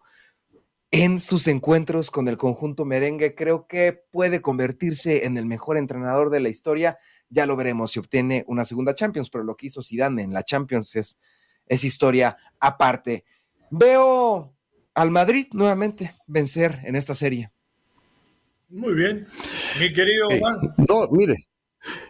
[0.92, 3.34] en sus encuentros con el conjunto merengue.
[3.34, 6.98] Creo que puede convertirse en el mejor entrenador de la historia.
[7.30, 10.44] Ya lo veremos si obtiene una segunda Champions, pero lo que hizo Zidane en la
[10.44, 11.18] Champions es
[11.66, 13.24] es historia aparte.
[13.70, 14.54] Veo
[14.94, 17.50] al Madrid nuevamente vencer en esta serie.
[18.68, 19.26] Muy bien.
[19.80, 20.58] Mi querido eh, Juan.
[20.88, 21.36] no, mire,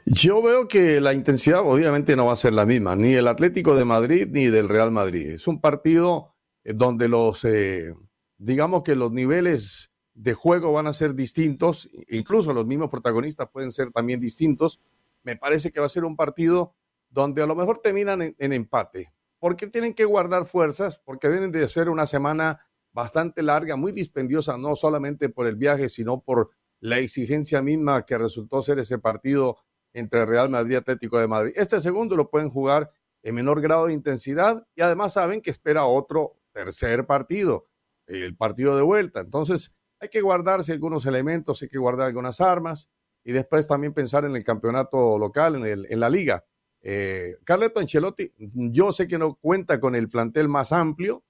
[0.07, 3.77] yo veo que la intensidad obviamente no va a ser la misma, ni el Atlético
[3.77, 5.31] de Madrid ni del Real Madrid.
[5.31, 7.95] Es un partido eh, donde los, eh,
[8.39, 13.71] digamos que los niveles de juego van a ser distintos, incluso los mismos protagonistas pueden
[13.71, 14.81] ser también distintos.
[15.23, 16.75] Me parece que va a ser un partido
[17.11, 19.13] donde a lo mejor terminan en, en empate.
[19.47, 20.99] ¿Por qué tienen que guardar fuerzas?
[20.99, 25.89] Porque deben de ser una semana bastante larga, muy dispendiosa, no solamente por el viaje,
[25.89, 29.57] sino por la exigencia misma que resultó ser ese partido
[29.93, 31.53] entre Real Madrid y Atlético de Madrid.
[31.55, 32.91] Este segundo lo pueden jugar
[33.23, 37.69] en menor grado de intensidad y además saben que espera otro tercer partido,
[38.09, 39.21] el partido de vuelta.
[39.21, 42.91] Entonces hay que guardarse algunos elementos, hay que guardar algunas armas
[43.23, 46.45] y después también pensar en el campeonato local, en, el, en la liga.
[46.83, 51.25] Eh, Carleto Ancelotti, yo sé que no cuenta con el plantel más amplio,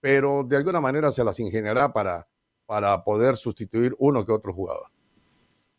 [0.00, 2.28] pero de alguna manera se las ingeniará para,
[2.66, 4.86] para poder sustituir uno que otro jugador.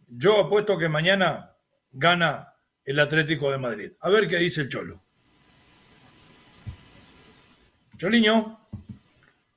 [0.07, 1.55] Yo apuesto que mañana
[1.91, 2.53] gana
[2.85, 3.91] el Atlético de Madrid.
[3.99, 5.01] A ver qué dice el Cholo.
[7.97, 8.59] Choliño.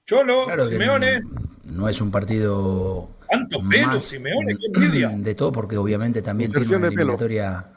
[0.06, 1.20] Cholo, Simeone.
[1.20, 1.30] No,
[1.64, 3.10] no, es un partido.
[3.28, 4.56] ¿Tanto pelo, más, Simeone?
[4.56, 5.08] ¿Qué envidia?
[5.08, 7.75] De todo, porque obviamente también tiene una eliminatoria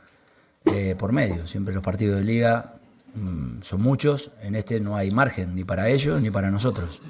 [0.65, 1.47] eh, por medio.
[1.47, 2.75] Siempre los partidos de liga
[3.15, 7.01] mmm, son muchos, en este no hay margen ni para ellos ni para nosotros.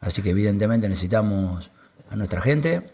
[0.00, 1.70] Así que evidentemente necesitamos
[2.10, 2.90] a nuestra gente,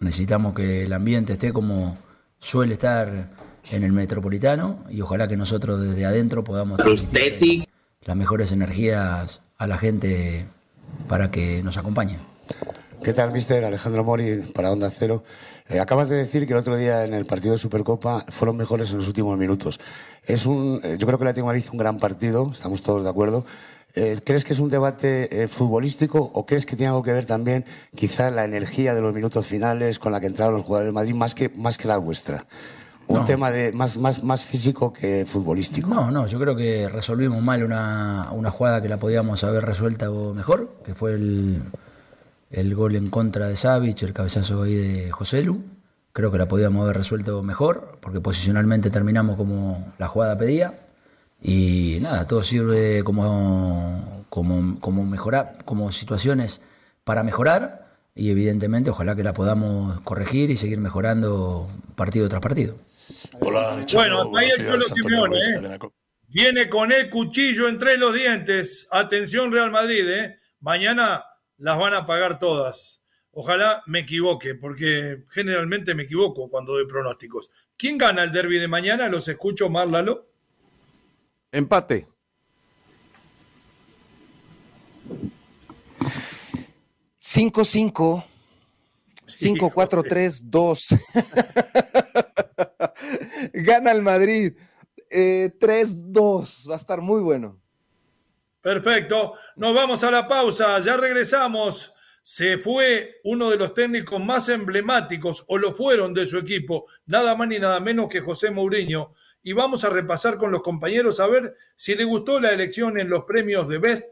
[0.00, 1.96] Necesitamos que el ambiente esté como
[2.38, 3.30] suele estar
[3.70, 6.78] en el metropolitano y ojalá que nosotros desde adentro podamos
[8.04, 10.46] las mejores energías a la gente
[11.08, 12.16] para que nos acompañe.
[13.02, 13.64] ¿Qué tal, mister?
[13.64, 15.22] Alejandro Mori para Onda Cero.
[15.68, 18.90] Eh, acabas de decir que el otro día en el partido de Supercopa fueron mejores
[18.90, 19.78] en los últimos minutos.
[20.26, 23.08] Es un, eh, yo creo que la Madrid hizo un gran partido, estamos todos de
[23.08, 23.44] acuerdo.
[23.94, 27.64] Eh, ¿Crees que es un debate futbolístico o crees que tiene algo que ver también
[27.94, 31.14] quizá la energía de los minutos finales con la que entraron los jugadores del Madrid
[31.14, 32.46] más que, más que la vuestra?
[33.06, 35.94] Un tema de más, más, más físico que futbolístico.
[35.94, 40.34] No, no, yo creo que resolvimos mal una, una jugada que la podíamos haber resuelto
[40.34, 41.62] mejor, que fue el,
[42.50, 45.62] el gol en contra de Savic, el cabezazo ahí de Joselu.
[46.12, 50.74] Creo que la podíamos haber resuelto mejor, porque posicionalmente terminamos como la jugada pedía.
[51.40, 56.62] Y nada, todo sirve como, como, como mejorar, como situaciones
[57.04, 57.86] para mejorar.
[58.14, 62.76] Y evidentemente, ojalá que la podamos corregir y seguir mejorando partido tras partido.
[63.40, 65.78] Hola, bueno, ahí el Cholo Simeone, ¿eh?
[66.26, 68.88] Viene con el cuchillo entre los dientes.
[68.90, 70.38] Atención, Real Madrid, ¿eh?
[70.60, 71.22] Mañana
[71.58, 73.02] las van a pagar todas.
[73.32, 77.50] Ojalá me equivoque, porque generalmente me equivoco cuando doy pronósticos.
[77.76, 79.08] ¿Quién gana el derby de mañana?
[79.08, 80.26] Los escucho, Marlalo.
[81.52, 82.08] Empate.
[87.18, 88.24] Cinco, cinco.
[89.26, 90.88] Cinco, cuatro, tres, dos.
[93.52, 94.54] Gana el Madrid.
[95.10, 96.66] Eh, tres, dos.
[96.68, 97.60] Va a estar muy bueno.
[98.60, 99.34] Perfecto.
[99.56, 100.78] Nos vamos a la pausa.
[100.80, 101.92] Ya regresamos.
[102.22, 107.34] Se fue uno de los técnicos más emblemáticos, o lo fueron de su equipo, nada
[107.34, 109.14] más ni nada menos que José Mourinho.
[109.42, 113.08] Y vamos a repasar con los compañeros a ver si le gustó la elección en
[113.08, 114.04] los premios de Best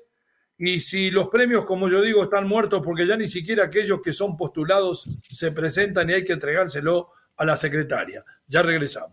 [0.58, 4.12] y si los premios, como yo digo, están muertos porque ya ni siquiera aquellos que
[4.12, 8.24] son postulados se presentan y hay que entregárselo a la secretaria.
[8.48, 9.12] Ya regresamos.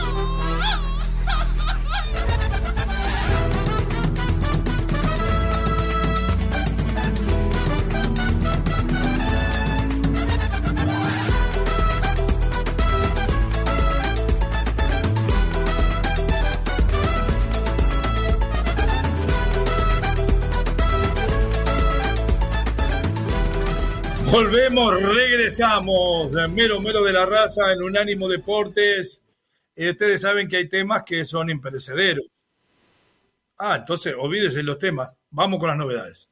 [24.31, 26.31] Volvemos, regresamos.
[26.51, 29.21] Mero, mero de la raza en Unánimo Deportes.
[29.75, 32.25] Eh, ustedes saben que hay temas que son imperecederos.
[33.57, 35.13] Ah, entonces olvídese los temas.
[35.31, 36.29] Vamos con las novedades.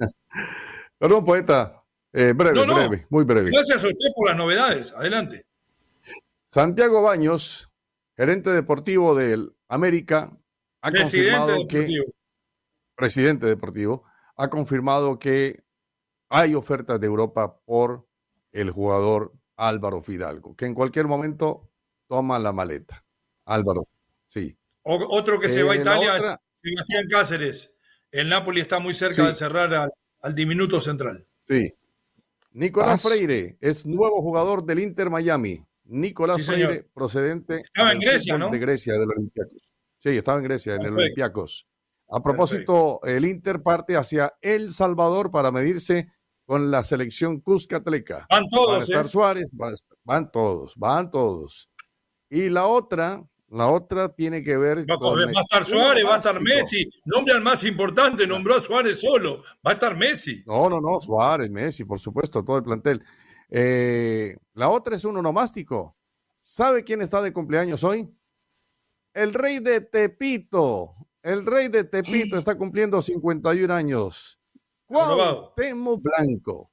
[0.98, 1.84] Perdón, poeta.
[2.12, 3.52] Eh, breve, breve, muy breve.
[3.52, 4.92] Gracias a usted por las novedades.
[4.96, 5.46] Adelante.
[6.48, 7.70] Santiago Baños,
[8.16, 10.36] gerente deportivo del América,
[10.80, 12.02] ha confirmado que.
[12.96, 14.02] Presidente deportivo,
[14.34, 15.62] ha confirmado que
[16.28, 18.06] hay ofertas de Europa por
[18.52, 21.68] el jugador Álvaro Fidalgo, que en cualquier momento
[22.06, 23.04] toma la maleta.
[23.44, 23.88] Álvaro,
[24.26, 24.56] sí.
[24.82, 26.22] otro que se va a eh, Italia es
[26.54, 27.74] Sebastián Cáceres.
[28.10, 31.26] El Napoli está muy cerca de cerrar al, diminuto central.
[31.46, 31.72] Sí.
[32.52, 35.64] Nicolás Freire es nuevo jugador del Inter Miami.
[35.84, 38.50] Nicolás Freire, procedente estaba en Grecia, ¿no?
[38.50, 39.68] de Grecia, del Olympiacos.
[39.98, 41.66] Sí, estaba en Grecia, en el Olympiacos.
[42.10, 46.10] A propósito, el Inter parte hacia El Salvador para medirse
[46.48, 48.26] con la selección Cuscatleca.
[48.30, 48.68] Van todos.
[48.68, 49.08] Van a estar ¿eh?
[49.08, 49.50] Suárez,
[50.02, 51.68] van, todos, van todos.
[52.30, 55.18] Y la otra, la otra tiene que ver con.
[55.18, 56.88] Va a estar Suárez, va a estar Messi.
[57.04, 59.42] Nombre al más importante, nombró a Suárez solo.
[59.56, 60.42] Va a estar Messi.
[60.46, 63.04] No, no, no, Suárez, Messi, por supuesto, todo el plantel.
[63.50, 65.98] Eh, la otra es un onomástico.
[66.38, 68.08] ¿Sabe quién está de cumpleaños hoy?
[69.12, 70.94] El rey de Tepito.
[71.22, 74.37] El rey de Tepito está cumpliendo 51 años.
[75.56, 76.70] Temo Blanco.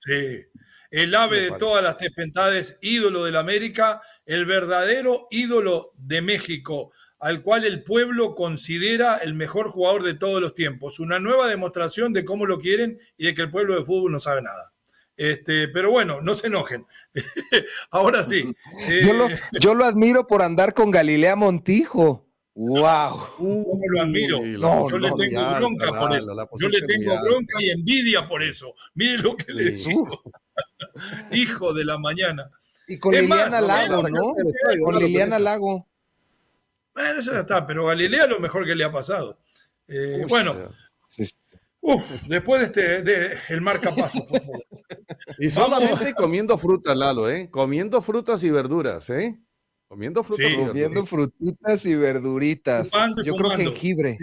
[0.00, 0.44] Sí,
[0.90, 6.92] el ave de todas las tepentades, ídolo de la América, el verdadero ídolo de México,
[7.18, 11.00] al cual el pueblo considera el mejor jugador de todos los tiempos.
[11.00, 14.18] Una nueva demostración de cómo lo quieren y de que el pueblo de fútbol no
[14.18, 14.72] sabe nada.
[15.16, 16.86] Este, pero bueno, no se enojen.
[17.90, 18.54] Ahora sí.
[19.04, 22.27] yo, lo, eh, yo lo admiro por andar con Galilea Montijo.
[22.60, 23.36] ¡Wow!
[23.36, 24.40] ¿Cómo lo admiro?
[24.58, 26.34] No, yo le tengo bronca por eso.
[26.58, 28.74] Yo le tengo bronca y envidia por eso.
[28.94, 30.22] Mire lo que le digo.
[31.30, 32.50] Hijo de la mañana.
[32.88, 34.34] Y con Liliana Lago, ¿no?
[34.84, 35.86] Con Liliana Lago.
[36.94, 39.38] Bueno, eso ya está, pero Galilea lo mejor que le ha pasado.
[39.86, 40.56] Eh, bueno,
[41.80, 44.18] Uf, después de este, de el marcapaso.
[45.38, 47.48] y solamente comiendo frutas, Lalo, ¿eh?
[47.52, 49.38] Comiendo frutas y verduras, ¿eh?
[49.88, 50.54] Comiendo frutas.
[50.54, 52.90] comiendo frutitas y verduritas.
[53.24, 54.18] Yo creo jengibre.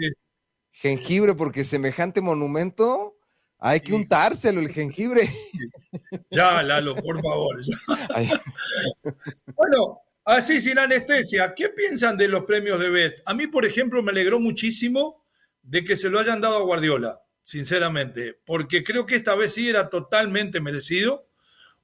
[0.70, 3.16] Jengibre, porque semejante monumento
[3.58, 5.28] hay que untárselo el jengibre.
[6.30, 7.58] Ya, Lalo, por favor.
[9.56, 13.18] bueno, así sin anestesia, ¿qué piensan de los premios de Best?
[13.24, 15.24] A mí, por ejemplo, me alegró muchísimo
[15.62, 19.68] de que se lo hayan dado a Guardiola, sinceramente, porque creo que esta vez sí
[19.68, 21.26] era totalmente merecido.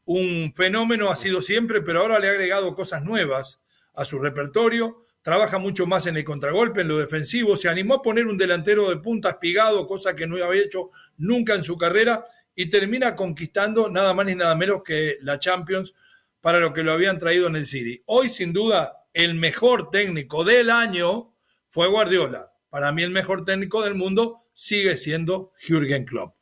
[0.05, 3.62] Un fenómeno ha sido siempre, pero ahora le ha agregado cosas nuevas
[3.95, 8.03] a su repertorio trabaja mucho más en el contragolpe, en lo defensivo, se animó a
[8.03, 12.25] poner un delantero de punta espigado, cosa que no había hecho nunca en su carrera,
[12.55, 15.95] y termina conquistando nada más ni nada menos que la Champions
[16.41, 18.03] para lo que lo habían traído en el City.
[18.07, 21.35] Hoy, sin duda, el mejor técnico del año
[21.71, 22.53] fue Guardiola.
[22.69, 26.37] Para mí, el mejor técnico del mundo sigue siendo Jürgen Klopp.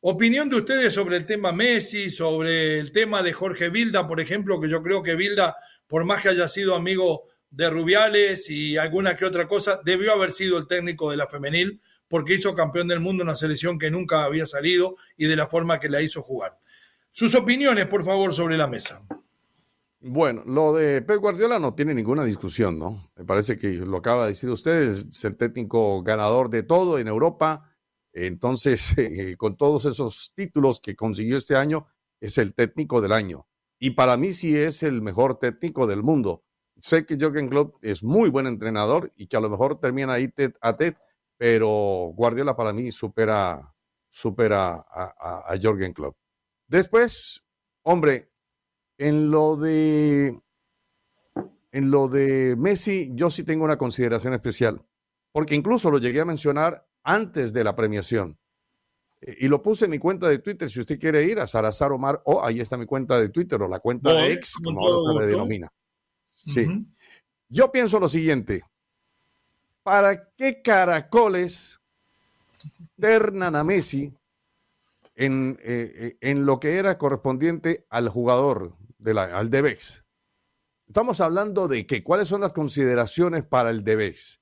[0.00, 4.60] Opinión de ustedes sobre el tema Messi, sobre el tema de Jorge Vilda, por ejemplo,
[4.60, 5.54] que yo creo que Vilda,
[5.92, 10.32] por más que haya sido amigo de Rubiales y alguna que otra cosa, debió haber
[10.32, 14.24] sido el técnico de la femenil porque hizo campeón del mundo una selección que nunca
[14.24, 16.58] había salido y de la forma que la hizo jugar.
[17.10, 19.06] Sus opiniones, por favor, sobre la mesa.
[20.00, 23.10] Bueno, lo de Pep Guardiola no tiene ninguna discusión, ¿no?
[23.14, 27.06] Me parece que lo acaba de decir usted, es el técnico ganador de todo en
[27.06, 27.70] Europa.
[28.14, 31.86] Entonces, eh, con todos esos títulos que consiguió este año,
[32.18, 33.46] es el técnico del año.
[33.82, 36.44] Y para mí sí es el mejor técnico del mundo
[36.82, 40.28] sé que Jürgen Klopp es muy buen entrenador y que a lo mejor termina ahí
[40.28, 40.98] tet a tet,
[41.38, 43.72] pero Guardiola para mí supera,
[44.10, 46.16] supera a, a, Jürgen Klopp.
[46.66, 47.44] Después,
[47.82, 48.32] hombre,
[48.98, 50.36] en lo de
[51.70, 54.84] en lo de Messi, yo sí tengo una consideración especial,
[55.30, 58.38] porque incluso lo llegué a mencionar antes de la premiación.
[59.24, 62.20] Y lo puse en mi cuenta de Twitter, si usted quiere ir a Sarazar Omar,
[62.24, 65.20] o ahí está mi cuenta de Twitter, o la cuenta de ex, como ahora se
[65.20, 65.68] le denomina.
[66.28, 66.86] Sí.
[67.48, 68.64] Yo pienso lo siguiente.
[69.84, 71.80] ¿Para qué caracoles
[72.98, 74.12] ternan a Messi
[75.14, 80.04] en, eh, eh, en lo que era correspondiente al jugador, de la, al Debex?
[80.88, 84.40] Estamos hablando de que, ¿cuáles son las consideraciones para el Debex?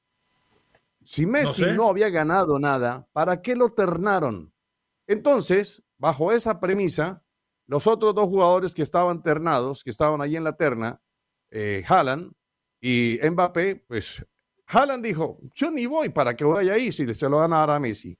[1.04, 4.49] Si Messi no, había ganado nada, ¿para qué lo ternaron?
[5.10, 7.24] Entonces, bajo esa premisa,
[7.66, 11.02] los otros dos jugadores que estaban ternados, que estaban ahí en la terna,
[11.50, 12.32] eh, Haaland
[12.80, 14.24] y Mbappé, pues
[14.66, 17.70] Haaland dijo, yo ni voy para que vaya ahí si se lo van a dar
[17.70, 18.16] a Messi.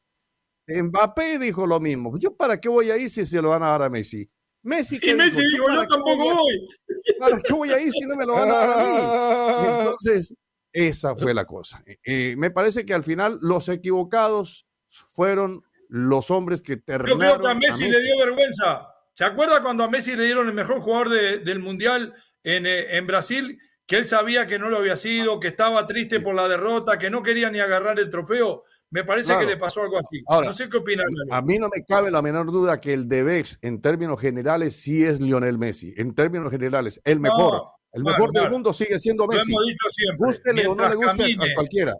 [0.66, 3.68] Mbappé dijo lo mismo, yo para qué voy a ir si se lo van a
[3.68, 4.29] dar a Messi.
[4.64, 6.68] Messi, y Messi dijo, yo, tampoco voy.
[7.20, 9.79] ¿Para qué voy a ir si no me lo van a dar a mí?
[9.79, 10.35] Entonces,
[10.72, 11.85] esa fue la cosa.
[11.87, 17.20] Eh, eh, me parece que al final los equivocados fueron los hombres que terminaron.
[17.20, 18.88] Yo creo que a Messi, le dio vergüenza.
[19.14, 23.59] ¿Se acuerda cuando a Messi le dieron el mejor jugador del Mundial eh, en, Brasil
[23.87, 27.11] que él sabía que no lo había sido, que estaba triste por la derrota, que
[27.11, 28.62] no quería ni agarrar el trofeo.
[28.92, 30.22] Me parece que le pasó algo así.
[30.29, 31.07] no sé qué opinan.
[31.31, 35.05] A mí no me cabe la menor duda que el Debex, en términos generales, sí
[35.05, 35.92] es Lionel Messi.
[35.96, 37.62] En términos generales, el mejor.
[37.92, 39.50] el mejor del mundo sigue siendo Messi.
[39.50, 40.26] Lo hemos dicho siempre.
[40.26, 41.94] Gústele o no le guste a cualquiera.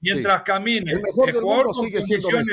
[0.00, 0.92] Mientras camine.
[0.92, 2.52] El mejor del mundo sigue siendo Messi.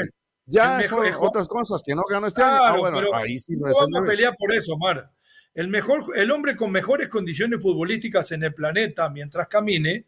[0.49, 2.63] Ya son otras cosas que no ganó este año.
[2.63, 5.11] Ah, bueno, ahí sí no, es vamos a pelear por eso, Mar.
[5.53, 10.05] El, mejor, el hombre con mejores condiciones futbolísticas en el planeta mientras camine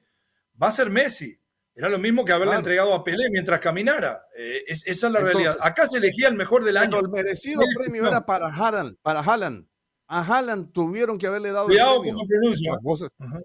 [0.62, 1.38] va a ser Messi.
[1.74, 4.26] Era lo mismo que haberle entregado a Pelé mientras caminara.
[4.38, 5.58] Eh, esa es la realidad.
[5.62, 7.00] Acá se elegía el mejor del año.
[7.00, 9.66] el merecido premio era para Haaland, para Haaland.
[10.08, 12.78] A Haaland tuvieron que haberle dado Cuidado el premio.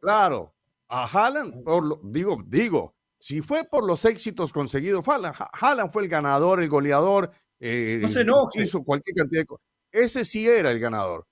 [0.00, 0.54] Claro,
[0.88, 2.95] a Haaland, por digo, digo,
[3.26, 8.62] si fue por los éxitos conseguidos, Haaland, fue el ganador, el goleador, eh, no se
[8.62, 9.66] hizo cualquier cantidad de cosas.
[9.90, 11.26] Ese sí era el ganador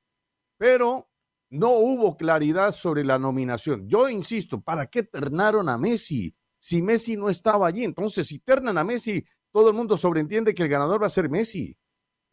[0.65, 1.11] pero
[1.51, 3.89] no hubo claridad sobre la nominación.
[3.89, 6.35] Yo insisto, ¿para qué ternaron a Messi?
[6.59, 10.63] Si Messi no estaba allí, entonces si ternan a Messi, todo el mundo sobreentiende que
[10.63, 11.77] el ganador va a ser Messi.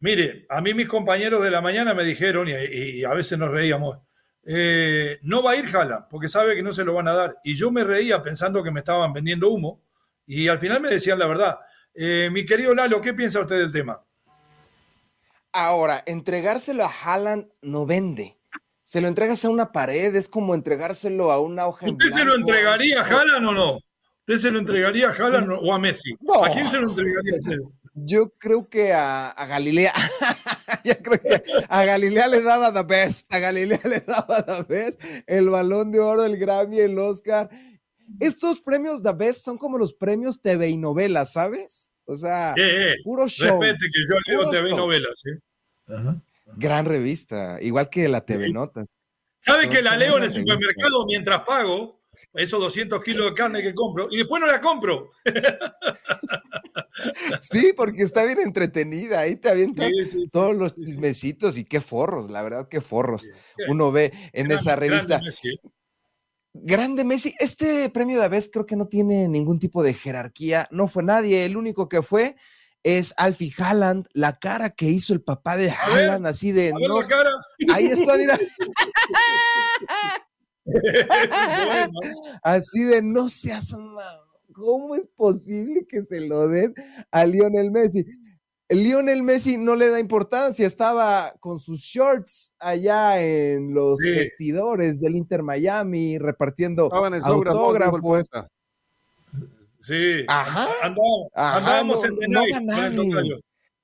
[0.00, 3.98] Mire, a mí mis compañeros de la mañana me dijeron, y, a veces nos reíamos,
[4.44, 7.38] eh, no va a ir Jala, porque sabe que no se lo van a dar.
[7.44, 9.80] Y yo me reía pensando que me estaban vendiendo humo,
[10.26, 11.58] y al final me decían la verdad.
[11.94, 14.02] Eh, mi querido Lalo, ¿qué piensa usted del tema?
[15.52, 18.38] Ahora, entregárselo a Haaland no vende.
[18.82, 21.86] Se lo entregas a una pared, es como entregárselo a una hoja.
[21.86, 23.78] ¿Usted se lo entregaría a Haaland o no?
[24.20, 26.12] ¿Usted se lo entregaría a Haaland o a Messi?
[26.42, 27.58] ¿A quién se lo entregaría usted?
[27.94, 29.92] Yo creo que a, Galilea.
[30.84, 33.32] Yo creo que a Galilea le daba the best.
[33.32, 35.00] A Galilea le daba the best.
[35.26, 37.50] El balón de oro, el Grammy, el Oscar.
[38.20, 41.92] Estos premios the best son como los premios TV y novelas, ¿sabes?
[42.04, 43.60] O sea, eh, eh, puro show.
[43.60, 45.14] Respete que yo leo TV Novelas.
[45.26, 46.20] ¿eh?
[46.56, 48.88] Gran revista, igual que la TV Notas.
[49.38, 52.01] ¿Sabe que la leo en el supermercado mientras pago
[52.34, 55.10] esos 200 kilos de carne que compro y después no la compro?
[57.40, 59.20] Sí, porque está bien entretenida.
[59.20, 59.90] Ahí te avientas
[60.30, 63.28] todos los chismecitos y qué forros, la verdad, qué forros
[63.68, 65.20] uno ve en esa revista.
[66.54, 67.34] Grande Messi.
[67.38, 70.68] Este premio de vez creo que no tiene ningún tipo de jerarquía.
[70.70, 71.44] No fue nadie.
[71.44, 72.36] El único que fue
[72.82, 74.06] es Alfie Haaland.
[74.12, 76.72] La cara que hizo el papá de Haaland, así de.
[77.72, 78.38] Ahí está, mira.
[82.42, 83.74] así de no seas.
[84.52, 86.74] ¿Cómo es posible que se lo den
[87.10, 88.04] a Lionel Messi?
[88.68, 95.16] Lionel Messi no le da importancia, estaba con sus shorts allá en los vestidores del
[95.16, 98.28] Inter Miami repartiendo autógrafos.
[99.80, 100.68] Sí, Ajá.
[101.34, 102.54] andábamos, en The Night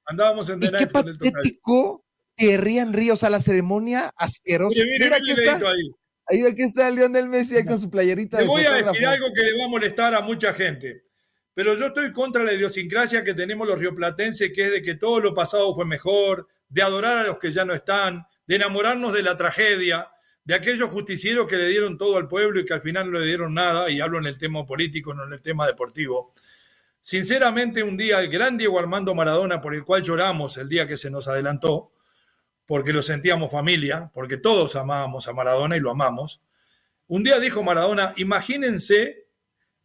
[0.07, 0.87] Andábamos en The Night.
[0.87, 2.05] Qué patético
[2.37, 4.81] que Rían Ríos a la ceremonia asquerosa.
[5.01, 5.57] Mira, aquí está.
[5.57, 5.91] Ahí.
[6.29, 6.43] Ahí.
[6.43, 8.41] aquí está Lionel Messi con su playerita.
[8.41, 11.05] Le voy a decir algo que le va a molestar a mucha gente.
[11.55, 15.19] Pero yo estoy contra la idiosincrasia que tenemos los rioplatenses, que es de que todo
[15.19, 19.23] lo pasado fue mejor, de adorar a los que ya no están, de enamorarnos de
[19.23, 20.09] la tragedia,
[20.45, 23.27] de aquellos justicieros que le dieron todo al pueblo y que al final no le
[23.27, 26.33] dieron nada, y hablo en el tema político, no en el tema deportivo.
[27.01, 30.97] Sinceramente, un día el gran Diego Armando Maradona, por el cual lloramos el día que
[30.97, 31.93] se nos adelantó,
[32.69, 36.43] porque lo sentíamos familia, porque todos amábamos a Maradona y lo amamos,
[37.07, 39.27] un día dijo Maradona, imagínense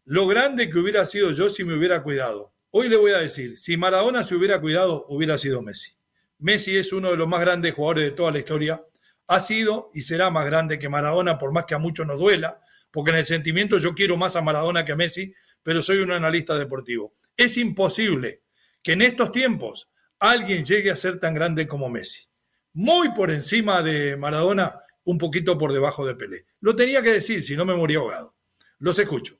[0.03, 2.53] lo grande que hubiera sido yo si me hubiera cuidado.
[2.71, 5.93] Hoy le voy a decir, si Maradona se hubiera cuidado, hubiera sido Messi.
[6.39, 8.83] Messi es uno de los más grandes jugadores de toda la historia.
[9.27, 12.59] Ha sido y será más grande que Maradona, por más que a muchos nos duela,
[12.91, 16.11] porque en el sentimiento yo quiero más a Maradona que a Messi, pero soy un
[16.11, 17.13] analista deportivo.
[17.37, 18.41] Es imposible
[18.81, 22.32] que en estos tiempos alguien llegue a ser tan grande como Messi.
[22.73, 26.45] Muy por encima de Maradona, un poquito por debajo de Pelé.
[26.59, 28.35] Lo tenía que decir, si no me moría ahogado.
[28.79, 29.35] Los escucho.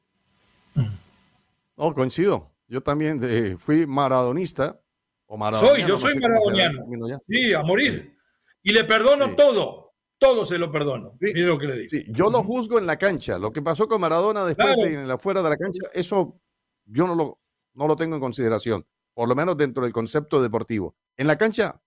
[1.76, 2.52] No, coincido.
[2.68, 4.80] Yo también eh, fui maradonista.
[5.26, 6.86] O soy, yo soy maradoniano.
[7.28, 8.16] Sí, a morir.
[8.62, 9.94] Y le perdono todo.
[10.18, 11.18] Todo se lo perdono.
[11.20, 12.14] lo que le digo.
[12.14, 13.38] yo lo juzgo en la cancha.
[13.38, 16.40] Lo que pasó con Maradona después de, en la fuera de la cancha, eso
[16.86, 17.40] yo no lo,
[17.74, 18.86] no lo tengo en consideración.
[19.14, 20.96] Por lo menos dentro del concepto deportivo.
[21.18, 21.82] En la cancha,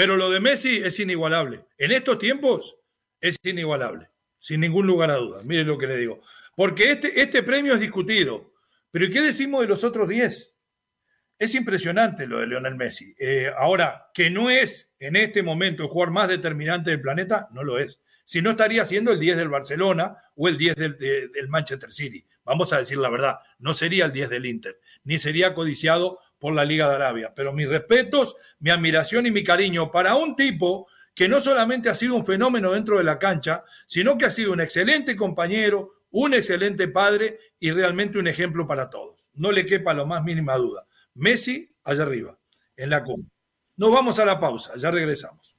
[0.00, 1.66] Pero lo de Messi es inigualable.
[1.76, 2.74] En estos tiempos
[3.20, 4.08] es inigualable.
[4.38, 5.44] Sin ningún lugar a dudas.
[5.44, 6.22] Mire lo que le digo.
[6.56, 8.54] Porque este, este premio es discutido.
[8.90, 10.54] Pero ¿qué decimos de los otros 10?
[11.38, 13.14] Es impresionante lo de Lionel Messi.
[13.18, 17.62] Eh, ahora, que no es en este momento el jugador más determinante del planeta, no
[17.62, 18.00] lo es.
[18.24, 22.26] Si no estaría siendo el 10 del Barcelona o el 10 del, del, Manchester City.
[22.42, 26.54] Vamos a decir la verdad, no sería el 10 del Inter, ni sería codiciado por
[26.54, 27.32] la Liga de Arabia.
[27.36, 31.94] Pero mis respetos, mi admiración y mi cariño para un tipo que no solamente ha
[31.94, 36.34] sido un fenómeno dentro de la cancha, sino que ha sido un excelente compañero, un
[36.34, 39.28] excelente padre y realmente un ejemplo para todos.
[39.34, 40.86] No le quepa lo más mínima duda.
[41.14, 42.38] Messi, allá arriba,
[42.76, 43.30] en la cumbre.
[43.76, 45.56] Nos vamos a la pausa, ya regresamos.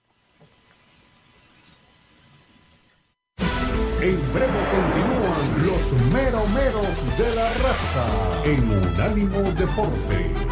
[4.01, 10.50] En breve continúan los meromeros de la raza en Unánimo Deportes.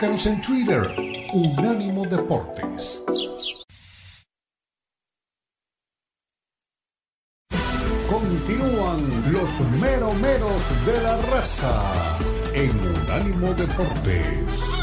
[0.00, 0.80] Búscanos en Twitter,
[1.34, 3.02] Unánimo Deportes.
[8.08, 12.18] Continúan los meromeros de la raza
[12.54, 14.79] en Unánimo Deportes.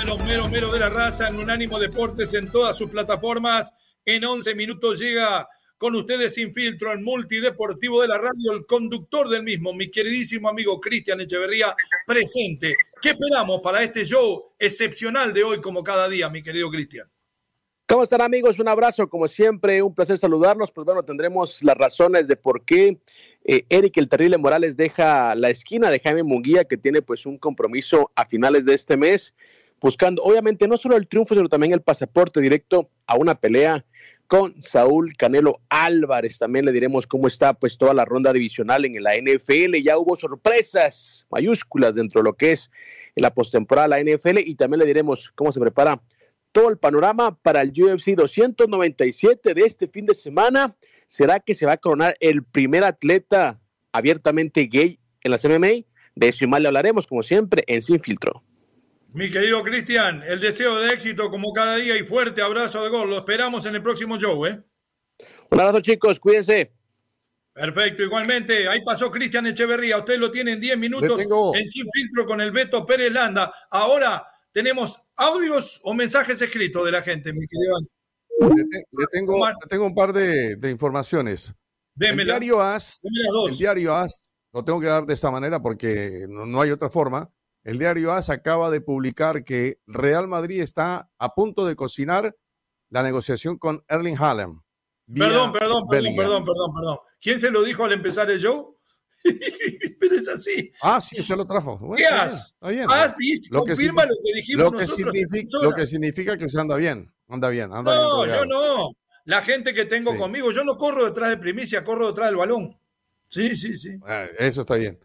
[0.00, 3.70] De los meros meros de la raza en Unánimo Deportes en todas sus plataformas.
[4.06, 5.46] En 11 minutos llega
[5.76, 10.48] con ustedes sin filtro el multideportivo de la radio, el conductor del mismo, mi queridísimo
[10.48, 11.74] amigo Cristian Echeverría,
[12.06, 12.74] presente.
[13.02, 17.06] ¿Qué esperamos para este show excepcional de hoy como cada día, mi querido Cristian?
[17.86, 18.58] ¿Cómo están amigos?
[18.58, 20.70] Un abrazo, como siempre, un placer saludarnos.
[20.70, 22.98] Pues bueno, tendremos las razones de por qué
[23.44, 27.36] eh, Eric el Terrible Morales deja la esquina de Jaime Munguía, que tiene pues un
[27.36, 29.34] compromiso a finales de este mes
[29.80, 33.84] buscando, obviamente, no solo el triunfo, sino también el pasaporte directo a una pelea
[34.30, 36.38] con Saúl Canelo Álvarez.
[36.38, 39.82] También le diremos cómo está pues toda la ronda divisional en la NFL.
[39.82, 42.70] Ya hubo sorpresas mayúsculas dentro de lo que es
[43.16, 46.00] la postemporada de la NFL y también le diremos cómo se prepara
[46.52, 50.76] todo el panorama para el UFC 297 de este fin de semana.
[51.08, 53.60] ¿Será que se va a coronar el primer atleta
[53.90, 55.86] abiertamente gay en las MMA?
[56.14, 58.44] De eso y más le hablaremos, como siempre, en Sin Filtro.
[59.12, 63.10] Mi querido Cristian, el deseo de éxito como cada día y fuerte abrazo de gol.
[63.10, 64.62] Lo esperamos en el próximo show, ¿eh?
[65.50, 66.20] Un abrazo, chicos.
[66.20, 66.72] Cuídense.
[67.52, 68.68] Perfecto, igualmente.
[68.68, 69.98] Ahí pasó Cristian Echeverría.
[69.98, 73.52] Usted lo tiene en 10 minutos en Sin Filtro con el Beto Pérez Landa.
[73.70, 77.78] Ahora tenemos audios o mensajes escritos de la gente, mi querido
[78.48, 79.38] le, tengo,
[79.68, 81.54] tengo, un par de, informaciones.
[81.98, 83.02] El diario AS,
[83.48, 84.20] el diario AS,
[84.52, 87.30] lo tengo que dar de esa manera porque no hay otra forma
[87.64, 92.36] el diario AS acaba de publicar que Real Madrid está a punto de cocinar
[92.88, 94.60] la negociación con Erling Haaland.
[95.12, 96.98] Perdón, perdón, perdón, perdón, perdón, perdón.
[97.20, 98.76] ¿Quién se lo dijo al empezar el show?
[100.00, 100.72] Pero es así.
[100.82, 101.78] Ah, sí, usted lo trajo.
[101.96, 102.56] ¿Qué has?
[102.60, 105.12] Has dice, lo confirma lo que dijimos lo que nosotros.
[105.12, 107.12] Significa, lo que significa que usted anda bien.
[107.28, 108.92] Anda bien, anda no, yo no.
[109.24, 112.76] La gente que tengo conmigo, yo no corro detrás de primicia, corro detrás del balón.
[113.28, 113.90] Sí, sí, sí.
[114.06, 114.98] Ah, eso está bien.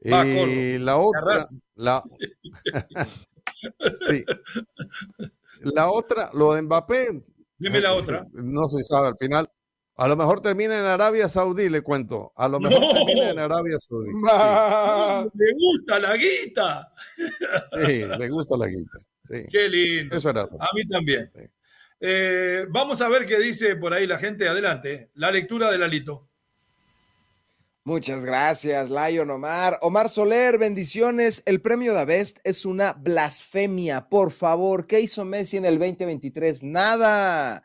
[0.00, 2.02] Y la otra, la...
[5.62, 7.20] La otra, lo de Mbappé.
[7.58, 8.26] Dime la otra.
[8.32, 9.48] No se sabe al final.
[9.96, 12.32] A lo mejor termina en Arabia Saudí, le cuento.
[12.34, 14.08] A lo mejor termina en Arabia Saudí.
[15.34, 16.94] Le gusta la guita.
[17.84, 18.98] Sí, le gusta la guita.
[19.28, 20.16] Qué lindo.
[20.16, 21.30] Eso era A mí también.
[22.00, 24.48] Eh, vamos a ver qué dice por ahí la gente.
[24.48, 25.10] Adelante.
[25.16, 26.29] La lectura de Lalito.
[27.90, 29.76] Muchas gracias, Lion Omar.
[29.82, 31.42] Omar Soler, bendiciones.
[31.44, 34.08] El premio de Best es una blasfemia.
[34.08, 36.62] Por favor, ¿qué hizo Messi en el 2023?
[36.62, 37.64] Nada.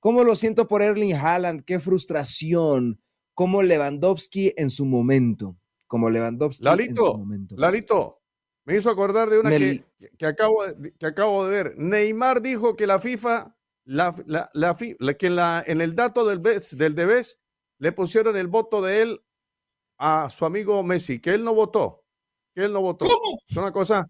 [0.00, 1.62] ¿Cómo lo siento por Erling Haaland?
[1.66, 3.02] Qué frustración.
[3.34, 5.58] Como Lewandowski en su momento.
[5.86, 7.54] Como Lewandowski en su momento.
[7.58, 8.22] Lalito,
[8.64, 9.84] me hizo acordar de una que,
[10.16, 10.64] que, acabo,
[10.98, 11.74] que acabo de ver.
[11.76, 13.54] Neymar dijo que la FIFA,
[13.84, 14.74] la, la,
[15.18, 17.42] que en, la, en el dato del, del Debes
[17.76, 19.20] le pusieron el voto de él
[19.98, 22.04] a su amigo Messi, que él no votó,
[22.54, 23.06] que él no votó.
[23.06, 23.38] ¿Cómo?
[23.48, 24.06] Es una cosa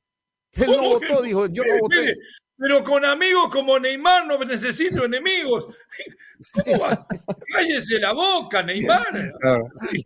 [0.50, 2.14] que él no votó, dijo, yo no voté.
[2.58, 5.68] Pero con amigos como Neymar no necesito enemigos.
[7.52, 9.32] Cállese la boca, Neymar.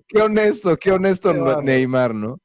[0.08, 2.40] Qué honesto, qué honesto Neymar, ¿no?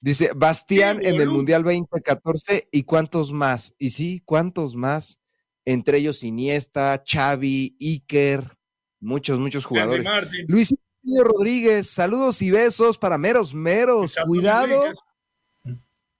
[0.00, 3.74] Dice, Bastián en el Mundial 2014 y cuántos más.
[3.78, 5.20] Y sí, cuántos más.
[5.64, 8.56] Entre ellos Iniesta, Xavi, Iker,
[9.00, 10.06] muchos, muchos jugadores.
[10.46, 10.74] Luis
[11.22, 14.14] Rodríguez, saludos y besos para meros meros.
[14.26, 14.92] Cuidado.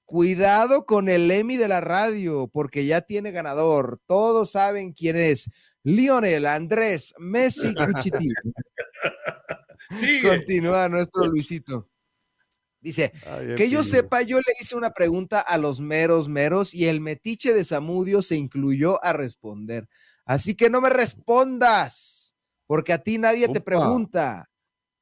[0.05, 4.01] Cuidado con el Emmy de la radio, porque ya tiene ganador.
[4.07, 5.51] Todos saben quién es.
[5.82, 8.28] Lionel Andrés Messi Cuchiti.
[10.22, 11.89] Continúa nuestro Luisito.
[12.80, 13.12] Dice,
[13.57, 17.53] que yo sepa, yo le hice una pregunta a los meros meros y el metiche
[17.53, 19.89] de Samudio se incluyó a responder.
[20.24, 22.36] Así que no me respondas,
[22.66, 24.49] porque a ti nadie te pregunta.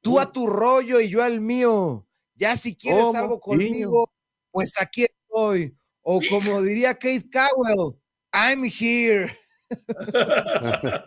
[0.07, 2.07] Tú a tu rollo y yo al mío.
[2.35, 4.09] Ya si quieres algo conmigo,
[4.51, 5.75] pues aquí estoy.
[6.01, 7.97] O como diría Kate Cowell,
[8.31, 9.37] I'm here.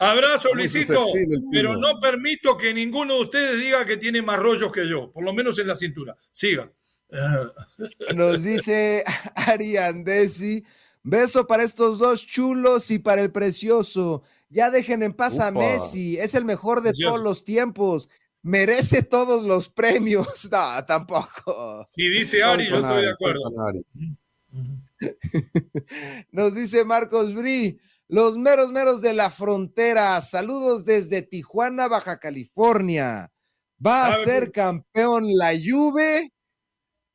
[0.00, 1.06] Abrazo, Luisito,
[1.52, 5.22] pero no permito que ninguno de ustedes diga que tiene más rollos que yo, por
[5.22, 6.16] lo menos en la cintura.
[6.32, 6.68] Siga.
[8.16, 9.04] Nos dice
[9.36, 10.64] Ari Andesi,
[11.04, 14.24] beso para estos dos chulos y para el precioso.
[14.48, 18.08] Ya dejen en paz a Messi, es el mejor de todos los tiempos
[18.42, 20.26] merece todos los premios.
[20.52, 21.86] No, tampoco.
[21.90, 23.42] Si dice Ari, yo estoy de acuerdo.
[26.30, 30.20] Nos dice Marcos Bri, los meros meros de la frontera.
[30.20, 33.32] Saludos desde Tijuana, Baja California.
[33.84, 36.32] Va a ser campeón la Juve.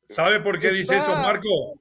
[0.08, 1.80] ¿Sabe por qué dice eso, Marco?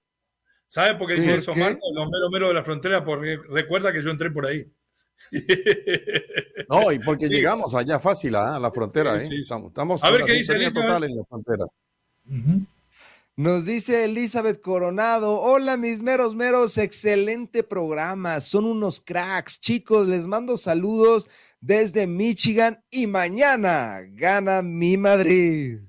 [0.68, 1.80] ¿Sabe por qué dice eso, Marco?
[1.94, 4.66] Los meros meros de la frontera, porque recuerda que yo entré por ahí.
[6.70, 8.56] No, y porque llegamos allá fácil ¿ah?
[8.56, 9.18] a la frontera.
[9.18, 9.28] ¿eh?
[9.40, 11.66] Estamos, a ver qué dice total en la frontera.
[13.38, 20.26] Nos dice Elizabeth Coronado, hola mis meros meros, excelente programa, son unos cracks, chicos, les
[20.26, 21.28] mando saludos
[21.62, 25.80] desde Michigan y mañana gana mi Madrid.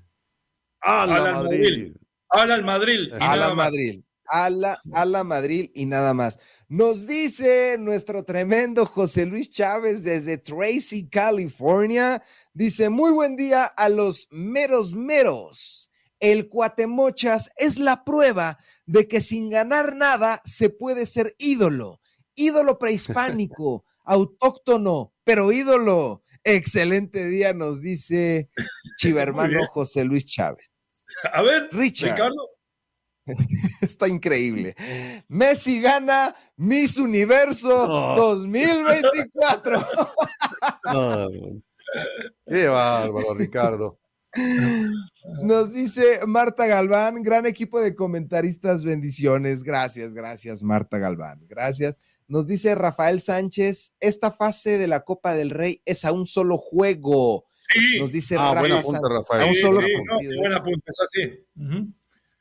[0.79, 1.95] A la Madrid.
[2.29, 3.13] A la Madrid.
[3.19, 4.03] A la Madrid.
[4.25, 6.39] A la, a la Madrid y nada más.
[6.69, 12.21] Nos dice nuestro tremendo José Luis Chávez desde Tracy, California.
[12.53, 15.89] Dice, muy buen día a los meros meros.
[16.19, 22.01] El cuatemochas es la prueba de que sin ganar nada se puede ser ídolo.
[22.35, 26.21] Ídolo prehispánico, autóctono, pero ídolo.
[26.43, 28.51] Excelente día, nos dice
[28.99, 30.71] Chiva hermano José Luis Chávez.
[31.33, 32.11] A ver, Richard.
[32.11, 32.58] Ricardo.
[33.81, 34.75] Está increíble.
[35.27, 39.87] Messi gana Miss Universo 2024.
[42.45, 43.99] Qué bárbaro, Ricardo.
[45.41, 49.63] Nos dice Marta Galván, gran equipo de comentaristas, bendiciones.
[49.63, 51.45] Gracias, gracias, Marta Galván.
[51.47, 51.95] Gracias.
[52.27, 56.57] Nos dice Rafael Sánchez, esta fase de la Copa del Rey es a un solo
[56.57, 57.45] juego.
[57.67, 57.99] Sí.
[57.99, 58.71] Nos dice ah, Rafael.
[58.73, 61.43] A un solo buena punta, es así.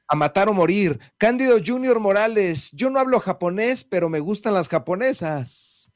[0.09, 0.99] A matar o morir.
[1.19, 5.93] Cándido Junior Morales, yo no hablo japonés, pero me gustan las japonesas.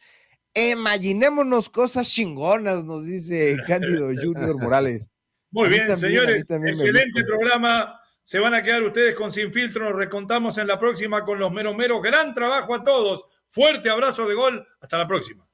[0.54, 5.08] Imaginémonos cosas chingonas, nos dice Cándido Junior Morales.
[5.50, 6.46] Muy bien, señores.
[6.48, 7.98] Excelente programa.
[8.24, 9.84] Se van a quedar ustedes con Sin Filtro.
[9.84, 12.02] Nos recontamos en la próxima con los meros meros.
[12.02, 13.24] Gran trabajo a todos.
[13.48, 14.66] Fuerte abrazo de gol.
[14.80, 15.46] Hasta la próxima.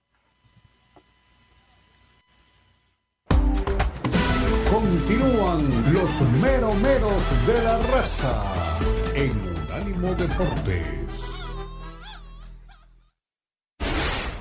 [4.79, 8.79] Continúan los meromeros de la raza
[9.12, 9.33] en
[9.66, 11.09] Unánimo Deportes.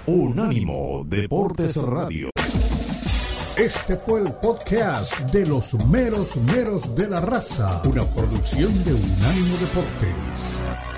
[0.06, 2.30] Unánimo Deportes Radio.
[3.58, 9.58] Este fue el podcast de los meros meros de la raza, una producción de Unánimo
[9.58, 10.97] Deportes.